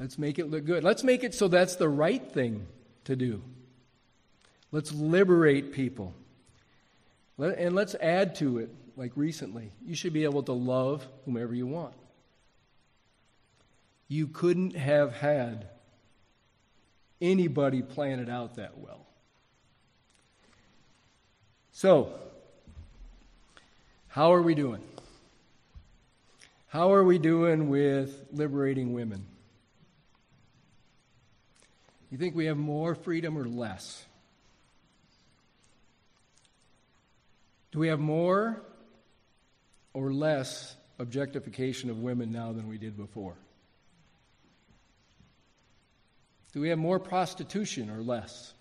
Let's 0.00 0.18
make 0.18 0.40
it 0.40 0.50
look 0.50 0.64
good. 0.64 0.82
Let's 0.82 1.04
make 1.04 1.22
it 1.22 1.34
so 1.34 1.46
that's 1.46 1.76
the 1.76 1.88
right 1.88 2.28
thing 2.32 2.66
to 3.04 3.14
do. 3.14 3.40
Let's 4.72 4.90
liberate 4.90 5.72
people. 5.72 6.12
and 7.38 7.76
let's 7.76 7.94
add 7.94 8.34
to 8.36 8.58
it, 8.58 8.74
like 8.96 9.12
recently. 9.14 9.70
You 9.86 9.94
should 9.94 10.12
be 10.12 10.24
able 10.24 10.42
to 10.42 10.52
love 10.52 11.06
whomever 11.24 11.54
you 11.54 11.68
want 11.68 11.94
you 14.08 14.26
couldn't 14.26 14.74
have 14.74 15.14
had 15.14 15.68
anybody 17.20 17.82
plan 17.82 18.20
it 18.20 18.30
out 18.30 18.56
that 18.56 18.78
well. 18.78 19.06
So, 21.72 22.12
how 24.08 24.32
are 24.32 24.42
we 24.42 24.54
doing? 24.54 24.82
How 26.68 26.92
are 26.92 27.04
we 27.04 27.18
doing 27.18 27.68
with 27.68 28.24
liberating 28.32 28.92
women? 28.92 29.26
You 32.10 32.18
think 32.18 32.34
we 32.34 32.46
have 32.46 32.56
more 32.56 32.94
freedom 32.94 33.36
or 33.38 33.46
less? 33.46 34.04
Do 37.70 37.78
we 37.78 37.88
have 37.88 38.00
more 38.00 38.62
or 39.92 40.12
less 40.12 40.74
objectification 40.98 41.90
of 41.90 41.98
women 41.98 42.32
now 42.32 42.52
than 42.52 42.66
we 42.68 42.78
did 42.78 42.96
before? 42.96 43.34
Do 46.52 46.60
we 46.60 46.70
have 46.70 46.78
more 46.78 46.98
prostitution 46.98 47.90
or 47.90 48.02
less? 48.02 48.54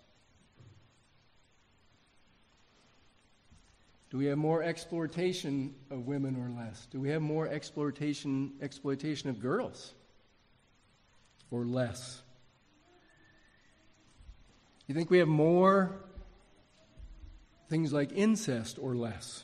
Do 4.10 4.18
we 4.18 4.26
have 4.26 4.38
more 4.38 4.64
exploitation 4.64 5.76
of 5.92 6.08
women 6.08 6.36
or 6.36 6.50
less? 6.50 6.88
Do 6.92 7.00
we 7.00 7.10
have 7.10 7.22
more 7.22 7.48
exploitation 7.48 8.54
exploitation 8.62 9.30
of 9.30 9.40
girls 9.42 9.94
or 11.52 11.66
less? 11.66 12.22
You 14.88 14.96
think 14.96 15.10
we 15.10 15.18
have 15.18 15.28
more 15.28 15.98
things 17.70 17.92
like 17.92 18.14
incest 18.14 18.80
or 18.82 18.96
less? 18.96 19.44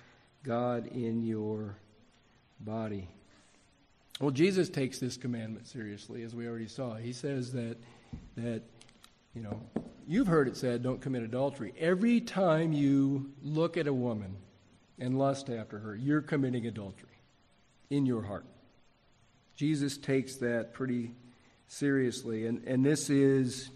God 0.43 0.87
in 0.87 1.21
your 1.21 1.75
body. 2.59 3.07
Well, 4.19 4.31
Jesus 4.31 4.69
takes 4.69 4.99
this 4.99 5.17
commandment 5.17 5.67
seriously, 5.67 6.23
as 6.23 6.35
we 6.35 6.47
already 6.47 6.67
saw. 6.67 6.95
He 6.95 7.13
says 7.13 7.51
that 7.53 7.77
that 8.37 8.61
you 9.33 9.41
know 9.41 9.61
You've 10.11 10.27
heard 10.27 10.49
it 10.49 10.57
said, 10.57 10.83
don't 10.83 10.99
commit 10.99 11.23
adultery. 11.23 11.73
Every 11.79 12.19
time 12.19 12.73
you 12.73 13.31
look 13.41 13.77
at 13.77 13.87
a 13.87 13.93
woman 13.93 14.35
and 14.99 15.17
lust 15.17 15.49
after 15.49 15.79
her, 15.79 15.95
you're 15.95 16.21
committing 16.21 16.67
adultery 16.67 17.07
in 17.89 18.05
your 18.05 18.21
heart. 18.21 18.45
Jesus 19.55 19.97
takes 19.97 20.35
that 20.37 20.73
pretty 20.73 21.11
seriously. 21.69 22.45
And, 22.45 22.61
and 22.65 22.83
this, 22.85 23.09
is, 23.09 23.69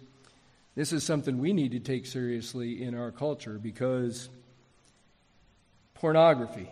this 0.75 0.91
is 0.91 1.05
something 1.05 1.37
we 1.37 1.53
need 1.53 1.71
to 1.71 1.79
take 1.79 2.05
seriously 2.05 2.83
in 2.83 2.95
our 2.95 3.11
culture 3.11 3.57
because 3.57 4.27
pornography, 6.05 6.69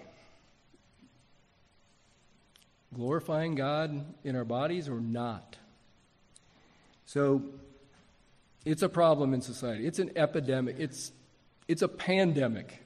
glorifying 2.93 3.55
God 3.55 4.05
in 4.23 4.35
our 4.35 4.45
bodies 4.45 4.87
or 4.87 4.99
not. 4.99 5.57
So, 7.07 7.41
it's 8.63 8.83
a 8.83 8.89
problem 8.89 9.33
in 9.33 9.41
society. 9.41 9.87
It's 9.87 9.97
an 9.97 10.11
epidemic. 10.15 10.75
It's, 10.77 11.11
it's 11.67 11.81
a 11.81 11.87
pandemic 11.87 12.85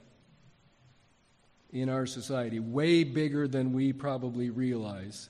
in 1.70 1.90
our 1.90 2.06
society, 2.06 2.60
way 2.60 3.04
bigger 3.04 3.46
than 3.46 3.74
we 3.74 3.92
probably 3.92 4.48
realize. 4.48 5.28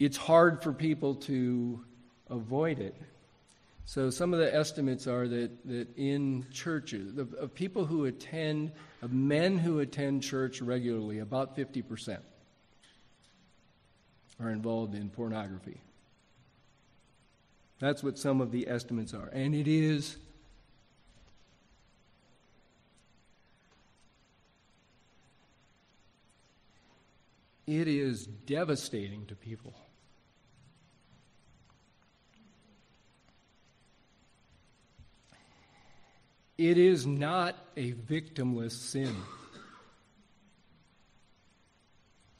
It's 0.00 0.16
hard 0.16 0.60
for 0.60 0.72
people 0.72 1.14
to 1.14 1.84
avoid 2.28 2.80
it. 2.80 2.96
So, 3.88 4.10
some 4.10 4.34
of 4.34 4.38
the 4.38 4.54
estimates 4.54 5.06
are 5.06 5.26
that, 5.28 5.66
that 5.66 5.96
in 5.96 6.44
churches, 6.52 7.14
the, 7.14 7.26
of 7.38 7.54
people 7.54 7.86
who 7.86 8.04
attend, 8.04 8.72
of 9.02 9.12
men 9.12 9.58
who 9.58 9.78
attend 9.80 10.22
church 10.22 10.60
regularly, 10.60 11.20
about 11.20 11.56
50% 11.56 12.18
are 14.40 14.50
involved 14.50 14.94
in 14.94 15.08
pornography. 15.08 15.80
That's 17.80 18.02
what 18.02 18.18
some 18.18 18.40
of 18.40 18.50
the 18.50 18.68
estimates 18.68 19.14
are. 19.14 19.28
And 19.28 19.54
it 19.54 19.68
is 19.68 20.16
it 27.66 27.86
is 27.86 28.26
devastating 28.26 29.26
to 29.26 29.34
people. 29.36 29.74
It 36.58 36.76
is 36.76 37.06
not 37.06 37.56
a 37.76 37.92
victimless 37.92 38.72
sin 38.72 39.14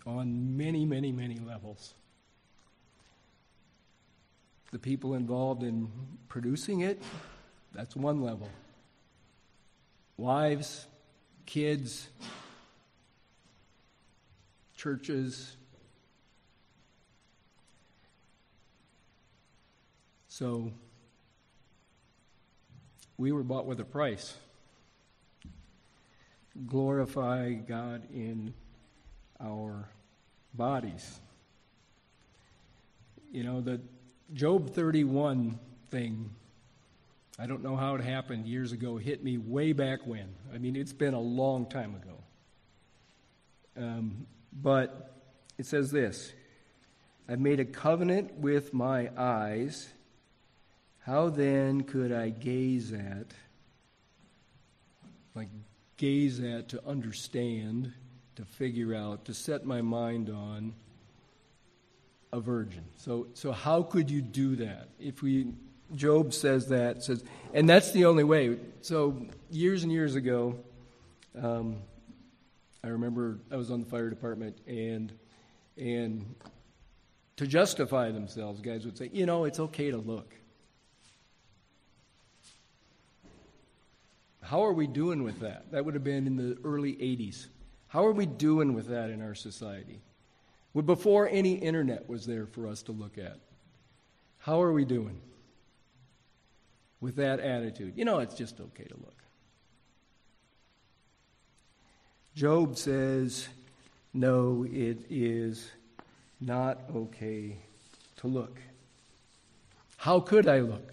on 0.04 0.56
many, 0.56 0.84
many, 0.84 1.12
many 1.12 1.38
levels 1.38 1.94
the 4.70 4.78
people 4.78 5.14
involved 5.14 5.62
in 5.62 5.90
producing 6.28 6.80
it, 6.80 7.02
that's 7.72 7.96
one 7.96 8.22
level. 8.22 8.48
Wives, 10.16 10.86
kids, 11.46 12.08
churches. 14.76 15.56
So, 20.28 20.72
we 23.18 23.32
were 23.32 23.42
bought 23.42 23.66
with 23.66 23.80
a 23.80 23.84
price. 23.84 24.34
Glorify 26.66 27.52
God 27.52 28.02
in 28.14 28.54
our 29.40 29.88
bodies. 30.54 31.20
You 33.30 33.42
know, 33.42 33.60
the 33.60 33.80
Job 34.32 34.70
31 34.70 35.58
thing, 35.90 36.30
I 37.38 37.46
don't 37.46 37.62
know 37.62 37.76
how 37.76 37.96
it 37.96 38.02
happened 38.02 38.46
years 38.46 38.72
ago, 38.72 38.96
hit 38.96 39.22
me 39.22 39.36
way 39.36 39.72
back 39.72 40.06
when. 40.06 40.28
I 40.54 40.58
mean, 40.58 40.76
it's 40.76 40.92
been 40.92 41.14
a 41.14 41.20
long 41.20 41.66
time 41.66 41.94
ago. 41.94 42.14
Um, 43.76 44.26
but 44.52 45.12
it 45.58 45.66
says 45.66 45.90
this 45.90 46.32
I've 47.28 47.40
made 47.40 47.60
a 47.60 47.64
covenant 47.64 48.34
with 48.34 48.72
my 48.72 49.10
eyes. 49.16 49.88
How 51.08 51.30
then 51.30 51.84
could 51.84 52.12
I 52.12 52.28
gaze 52.28 52.92
at, 52.92 53.32
like 55.34 55.48
gaze 55.96 56.38
at 56.38 56.68
to 56.68 56.86
understand, 56.86 57.92
to 58.36 58.44
figure 58.44 58.94
out, 58.94 59.24
to 59.24 59.34
set 59.34 59.64
my 59.64 59.80
mind 59.80 60.28
on? 60.28 60.74
a 62.30 62.40
virgin. 62.40 62.84
So, 62.96 63.28
so 63.32 63.52
how 63.52 63.82
could 63.82 64.10
you 64.10 64.20
do 64.20 64.56
that? 64.56 64.88
If 65.00 65.22
we, 65.22 65.54
Job 65.94 66.34
says 66.34 66.68
that, 66.68 67.02
says, 67.02 67.24
and 67.54 67.66
that's 67.66 67.92
the 67.92 68.04
only 68.04 68.22
way. 68.22 68.58
So 68.82 69.26
years 69.50 69.82
and 69.82 69.90
years 69.90 70.14
ago, 70.14 70.58
um, 71.40 71.76
I 72.84 72.88
remember 72.88 73.38
I 73.50 73.56
was 73.56 73.70
on 73.70 73.80
the 73.80 73.86
fire 73.86 74.10
department, 74.10 74.58
and 74.66 75.10
and 75.78 76.34
to 77.36 77.46
justify 77.46 78.10
themselves, 78.10 78.60
guys 78.60 78.84
would 78.84 78.98
say, 78.98 79.08
you 79.10 79.24
know, 79.24 79.44
it's 79.44 79.58
okay 79.58 79.90
to 79.90 79.96
look. 79.96 80.34
How 84.48 84.64
are 84.64 84.72
we 84.72 84.86
doing 84.86 85.24
with 85.24 85.40
that? 85.40 85.70
That 85.72 85.84
would 85.84 85.92
have 85.92 86.04
been 86.04 86.26
in 86.26 86.36
the 86.36 86.56
early 86.64 86.94
80s. 86.94 87.48
How 87.88 88.06
are 88.06 88.12
we 88.12 88.24
doing 88.24 88.72
with 88.72 88.88
that 88.88 89.10
in 89.10 89.20
our 89.20 89.34
society? 89.34 90.00
before 90.86 91.28
any 91.28 91.54
internet 91.54 92.08
was 92.08 92.24
there 92.24 92.46
for 92.46 92.66
us 92.68 92.82
to 92.84 92.92
look 92.92 93.18
at. 93.18 93.36
How 94.38 94.62
are 94.62 94.72
we 94.72 94.84
doing 94.84 95.20
with 97.00 97.16
that 97.16 97.40
attitude? 97.40 97.94
You 97.96 98.04
know, 98.04 98.20
it's 98.20 98.34
just 98.34 98.60
okay 98.60 98.84
to 98.84 98.94
look. 98.94 99.16
Job 102.36 102.78
says, 102.78 103.48
no, 104.14 104.64
it 104.70 104.98
is 105.10 105.68
not 106.40 106.78
okay 106.94 107.56
to 108.18 108.28
look. 108.28 108.60
How 109.96 110.20
could 110.20 110.46
I 110.46 110.60
look? 110.60 110.92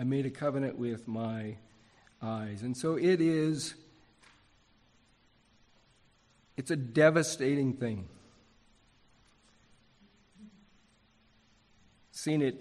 I 0.00 0.04
made 0.04 0.24
a 0.24 0.30
covenant 0.30 0.78
with 0.78 1.06
my 1.06 1.56
eyes. 2.22 2.62
And 2.62 2.74
so 2.74 2.96
it 2.96 3.20
is 3.20 3.74
it's 6.56 6.70
a 6.70 6.76
devastating 6.76 7.74
thing. 7.74 8.08
Seen 12.12 12.40
it 12.40 12.56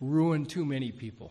ruin 0.00 0.46
too 0.46 0.64
many 0.64 0.90
people. 0.90 1.30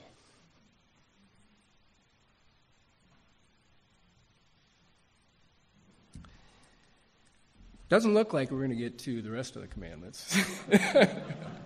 Doesn't 7.89 8.13
look 8.13 8.33
like 8.33 8.51
we're 8.51 8.59
going 8.59 8.69
to 8.69 8.75
get 8.75 8.99
to 8.99 9.23
the 9.23 9.31
rest 9.31 9.55
of 9.55 9.63
the 9.63 9.67
commandments. 9.67 10.37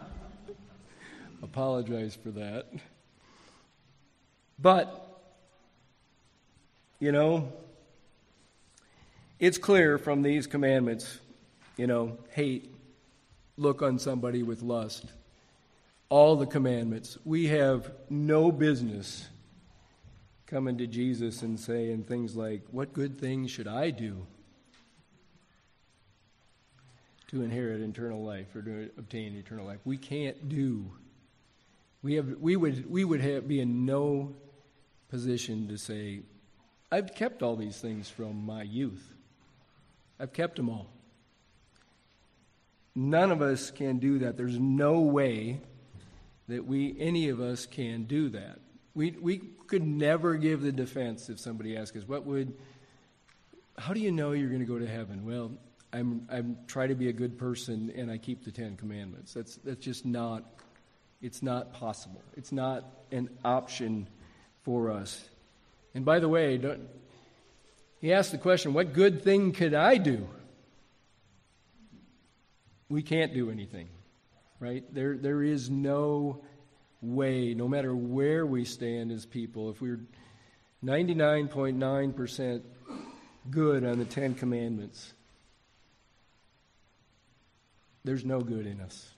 Apologize 1.44 2.16
for 2.16 2.32
that. 2.32 2.68
But, 4.60 5.22
you 7.00 7.12
know, 7.12 7.52
it's 9.40 9.60
clear 9.60 9.98
from 10.00 10.24
these 10.24 10.48
commandments, 10.48 11.20
you 11.76 11.86
know, 11.86 12.18
hate, 12.32 12.74
look 13.56 13.84
on 13.84 14.00
somebody 14.00 14.42
with 14.42 14.64
lust, 14.64 15.06
all 16.10 16.36
the 16.36 16.48
commandments. 16.48 17.18
We 17.24 17.48
have 17.48 17.92
no 18.10 18.52
business 18.52 19.28
coming 20.48 20.78
to 20.80 20.88
Jesus 20.88 21.44
and 21.44 21.60
saying 21.60 22.06
things 22.06 22.36
like, 22.36 22.64
What 22.72 22.94
good 22.94 23.20
things 23.20 23.52
should 23.52 23.68
I 23.68 23.92
do 23.92 24.26
to 27.28 27.44
inherit 27.44 27.82
eternal 27.82 28.24
life 28.24 28.56
or 28.56 28.64
to 28.64 28.90
obtain 28.98 29.36
eternal 29.36 29.66
life? 29.66 29.80
We 29.86 29.98
can't 29.98 30.50
do. 30.50 30.90
We, 32.04 32.16
have, 32.16 32.38
we 32.40 32.56
would, 32.56 32.90
we 32.90 33.04
would 33.04 33.22
have, 33.22 33.48
be 33.48 33.60
in 33.60 33.86
no 33.86 34.36
position 35.10 35.68
to 35.70 35.78
say, 35.78 36.22
I've 36.92 37.16
kept 37.16 37.44
all 37.44 37.56
these 37.56 37.78
things 37.78 38.10
from 38.10 38.46
my 38.46 38.64
youth. 38.64 39.14
I've 40.20 40.34
kept 40.34 40.56
them 40.56 40.70
all. 40.70 40.88
None 42.96 43.32
of 43.32 43.42
us 43.42 43.72
can 43.72 44.00
do 44.00 44.20
that. 44.20 44.38
There's 44.38 44.58
no 44.58 45.02
way 45.02 45.62
that 46.48 46.66
we, 46.66 46.96
any 47.00 47.30
of 47.30 47.40
us, 47.40 47.66
can 47.66 48.06
do 48.06 48.30
that. 48.30 48.60
We, 48.96 49.12
we 49.12 49.38
could 49.68 49.86
never 49.86 50.36
give 50.36 50.62
the 50.62 50.72
defense 50.72 51.30
if 51.30 51.40
somebody 51.40 51.78
asks 51.78 51.98
us, 51.98 52.08
what 52.08 52.26
would, 52.26 52.56
how 53.78 53.94
do 53.94 54.00
you 54.00 54.12
know 54.12 54.32
you're 54.32 54.50
going 54.50 54.62
to 54.62 54.66
go 54.66 54.80
to 54.80 54.88
heaven? 54.88 55.26
Well, 55.26 55.52
I'm, 55.94 56.28
I'm 56.32 56.58
try 56.68 56.88
to 56.88 56.96
be 56.96 57.10
a 57.10 57.14
good 57.14 57.38
person 57.38 57.92
and 57.96 58.10
I 58.10 58.18
keep 58.18 58.44
the 58.44 58.52
Ten 58.52 58.76
Commandments. 58.78 59.34
That's, 59.34 59.58
that's 59.58 59.84
just 59.84 60.06
not, 60.06 60.44
it's 61.22 61.42
not 61.42 61.74
possible. 61.74 62.22
It's 62.36 62.52
not 62.52 62.86
an 63.12 63.30
option 63.44 64.08
for 64.64 64.92
us. 64.92 65.28
And 65.96 66.06
by 66.06 66.20
the 66.20 66.30
way, 66.30 66.60
he 68.00 68.14
asked 68.14 68.32
the 68.32 68.38
question, 68.38 68.74
what 68.74 68.94
good 68.94 69.24
thing 69.24 69.52
could 69.52 69.74
I 69.74 69.98
do? 69.98 70.28
We 72.90 73.02
can't 73.02 73.34
do 73.34 73.50
anything, 73.50 73.90
right? 74.60 74.84
There, 74.94 75.18
there 75.18 75.44
is 75.44 75.70
no 75.70 76.42
way, 77.02 77.54
no 77.54 77.68
matter 77.68 77.96
where 77.96 78.46
we 78.46 78.64
stand 78.64 79.12
as 79.12 79.26
people, 79.26 79.70
if 79.70 79.82
we're 79.82 80.00
99.9% 80.84 82.62
good 83.50 83.84
on 83.84 84.00
the 84.00 84.06
Ten 84.06 84.36
Commandments, 84.36 85.14
there's 88.04 88.24
no 88.24 88.40
good 88.42 88.68
in 88.68 88.80
us. 88.80 89.10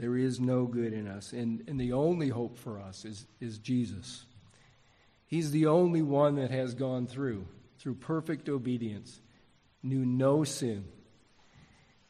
There 0.00 0.16
is 0.16 0.40
no 0.40 0.64
good 0.64 0.94
in 0.94 1.06
us. 1.06 1.34
And, 1.34 1.62
and 1.68 1.78
the 1.78 1.92
only 1.92 2.30
hope 2.30 2.56
for 2.56 2.80
us 2.80 3.04
is, 3.04 3.26
is 3.38 3.58
Jesus. 3.58 4.24
He's 5.26 5.50
the 5.50 5.66
only 5.66 6.00
one 6.00 6.36
that 6.36 6.50
has 6.50 6.72
gone 6.72 7.06
through, 7.06 7.46
through 7.78 7.96
perfect 7.96 8.48
obedience, 8.48 9.20
knew 9.82 10.06
no 10.06 10.42
sin. 10.42 10.86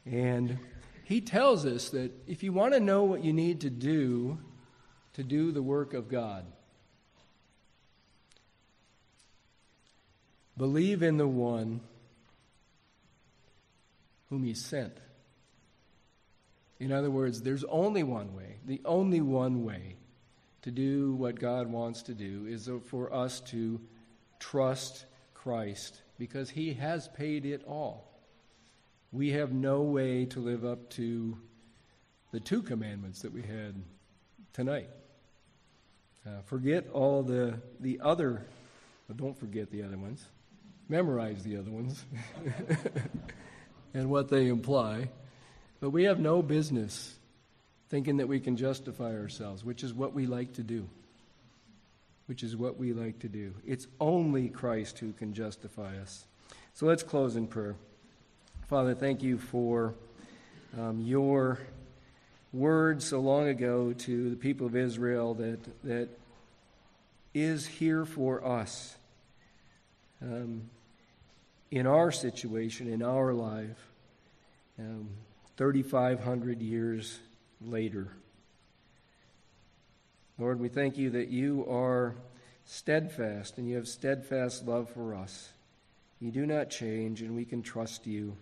And 0.06 0.60
he 1.02 1.20
tells 1.20 1.66
us 1.66 1.88
that 1.90 2.12
if 2.28 2.44
you 2.44 2.52
want 2.52 2.74
to 2.74 2.80
know 2.80 3.02
what 3.02 3.24
you 3.24 3.32
need 3.32 3.62
to 3.62 3.70
do 3.70 4.38
to 5.14 5.24
do 5.24 5.50
the 5.50 5.60
work 5.60 5.92
of 5.92 6.08
God, 6.08 6.44
believe 10.56 11.02
in 11.02 11.16
the 11.16 11.26
one 11.26 11.80
whom 14.28 14.44
he 14.44 14.54
sent. 14.54 14.96
In 16.80 16.92
other 16.92 17.10
words, 17.10 17.42
there's 17.42 17.64
only 17.64 18.02
one 18.02 18.34
way, 18.34 18.56
the 18.64 18.80
only 18.86 19.20
one 19.20 19.64
way 19.64 19.96
to 20.62 20.70
do 20.70 21.12
what 21.12 21.38
God 21.38 21.66
wants 21.66 22.02
to 22.04 22.14
do 22.14 22.46
is 22.46 22.70
for 22.86 23.12
us 23.12 23.40
to 23.40 23.80
trust 24.38 25.04
Christ 25.34 26.00
because 26.18 26.50
he 26.50 26.72
has 26.74 27.08
paid 27.08 27.44
it 27.44 27.62
all. 27.66 28.10
We 29.12 29.30
have 29.32 29.52
no 29.52 29.82
way 29.82 30.24
to 30.26 30.40
live 30.40 30.64
up 30.64 30.88
to 30.90 31.36
the 32.32 32.40
two 32.40 32.62
commandments 32.62 33.22
that 33.22 33.32
we 33.32 33.42
had 33.42 33.74
tonight. 34.52 34.88
Uh, 36.26 36.40
forget 36.44 36.88
all 36.92 37.22
the, 37.22 37.60
the 37.80 38.00
other, 38.02 38.46
don't 39.16 39.38
forget 39.38 39.70
the 39.70 39.82
other 39.82 39.98
ones. 39.98 40.24
Memorize 40.88 41.42
the 41.42 41.56
other 41.56 41.70
ones 41.70 42.04
and 43.94 44.10
what 44.10 44.28
they 44.28 44.48
imply. 44.48 45.08
But 45.80 45.90
we 45.90 46.04
have 46.04 46.20
no 46.20 46.42
business 46.42 47.14
thinking 47.88 48.18
that 48.18 48.28
we 48.28 48.38
can 48.38 48.56
justify 48.56 49.16
ourselves, 49.16 49.64
which 49.64 49.82
is 49.82 49.92
what 49.92 50.12
we 50.12 50.26
like 50.26 50.54
to 50.54 50.62
do. 50.62 50.86
Which 52.26 52.42
is 52.42 52.56
what 52.56 52.78
we 52.78 52.92
like 52.92 53.18
to 53.20 53.28
do. 53.28 53.54
It's 53.66 53.88
only 53.98 54.48
Christ 54.48 54.98
who 54.98 55.12
can 55.12 55.34
justify 55.34 55.98
us. 55.98 56.24
So 56.74 56.86
let's 56.86 57.02
close 57.02 57.34
in 57.34 57.48
prayer. 57.48 57.74
Father, 58.68 58.94
thank 58.94 59.22
you 59.22 59.38
for 59.38 59.94
um, 60.78 61.00
your 61.00 61.58
word 62.52 63.02
so 63.02 63.18
long 63.18 63.48
ago 63.48 63.92
to 63.92 64.30
the 64.30 64.36
people 64.36 64.66
of 64.66 64.76
Israel 64.76 65.34
that, 65.34 65.58
that 65.82 66.08
is 67.34 67.66
here 67.66 68.04
for 68.04 68.44
us 68.44 68.96
um, 70.22 70.62
in 71.70 71.86
our 71.86 72.12
situation, 72.12 72.92
in 72.92 73.02
our 73.02 73.32
life. 73.32 73.90
Um, 74.78 75.08
3,500 75.60 76.62
years 76.62 77.18
later. 77.60 78.08
Lord, 80.38 80.58
we 80.58 80.70
thank 80.70 80.96
you 80.96 81.10
that 81.10 81.28
you 81.28 81.66
are 81.68 82.14
steadfast 82.64 83.58
and 83.58 83.68
you 83.68 83.76
have 83.76 83.86
steadfast 83.86 84.66
love 84.66 84.88
for 84.88 85.14
us. 85.14 85.50
You 86.18 86.30
do 86.30 86.46
not 86.46 86.70
change, 86.70 87.20
and 87.20 87.36
we 87.36 87.44
can 87.44 87.60
trust 87.60 88.06
you. 88.06 88.38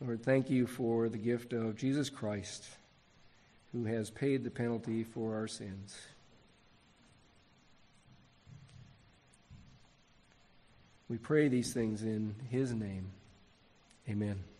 Lord, 0.00 0.22
thank 0.22 0.48
you 0.48 0.64
for 0.64 1.08
the 1.08 1.18
gift 1.18 1.52
of 1.52 1.74
Jesus 1.76 2.08
Christ, 2.08 2.64
who 3.72 3.86
has 3.86 4.10
paid 4.10 4.44
the 4.44 4.50
penalty 4.50 5.02
for 5.02 5.34
our 5.34 5.48
sins. 5.48 5.98
We 11.08 11.16
pray 11.16 11.48
these 11.48 11.72
things 11.72 12.04
in 12.04 12.36
his 12.48 12.72
name. 12.72 13.10
Amen. 14.08 14.53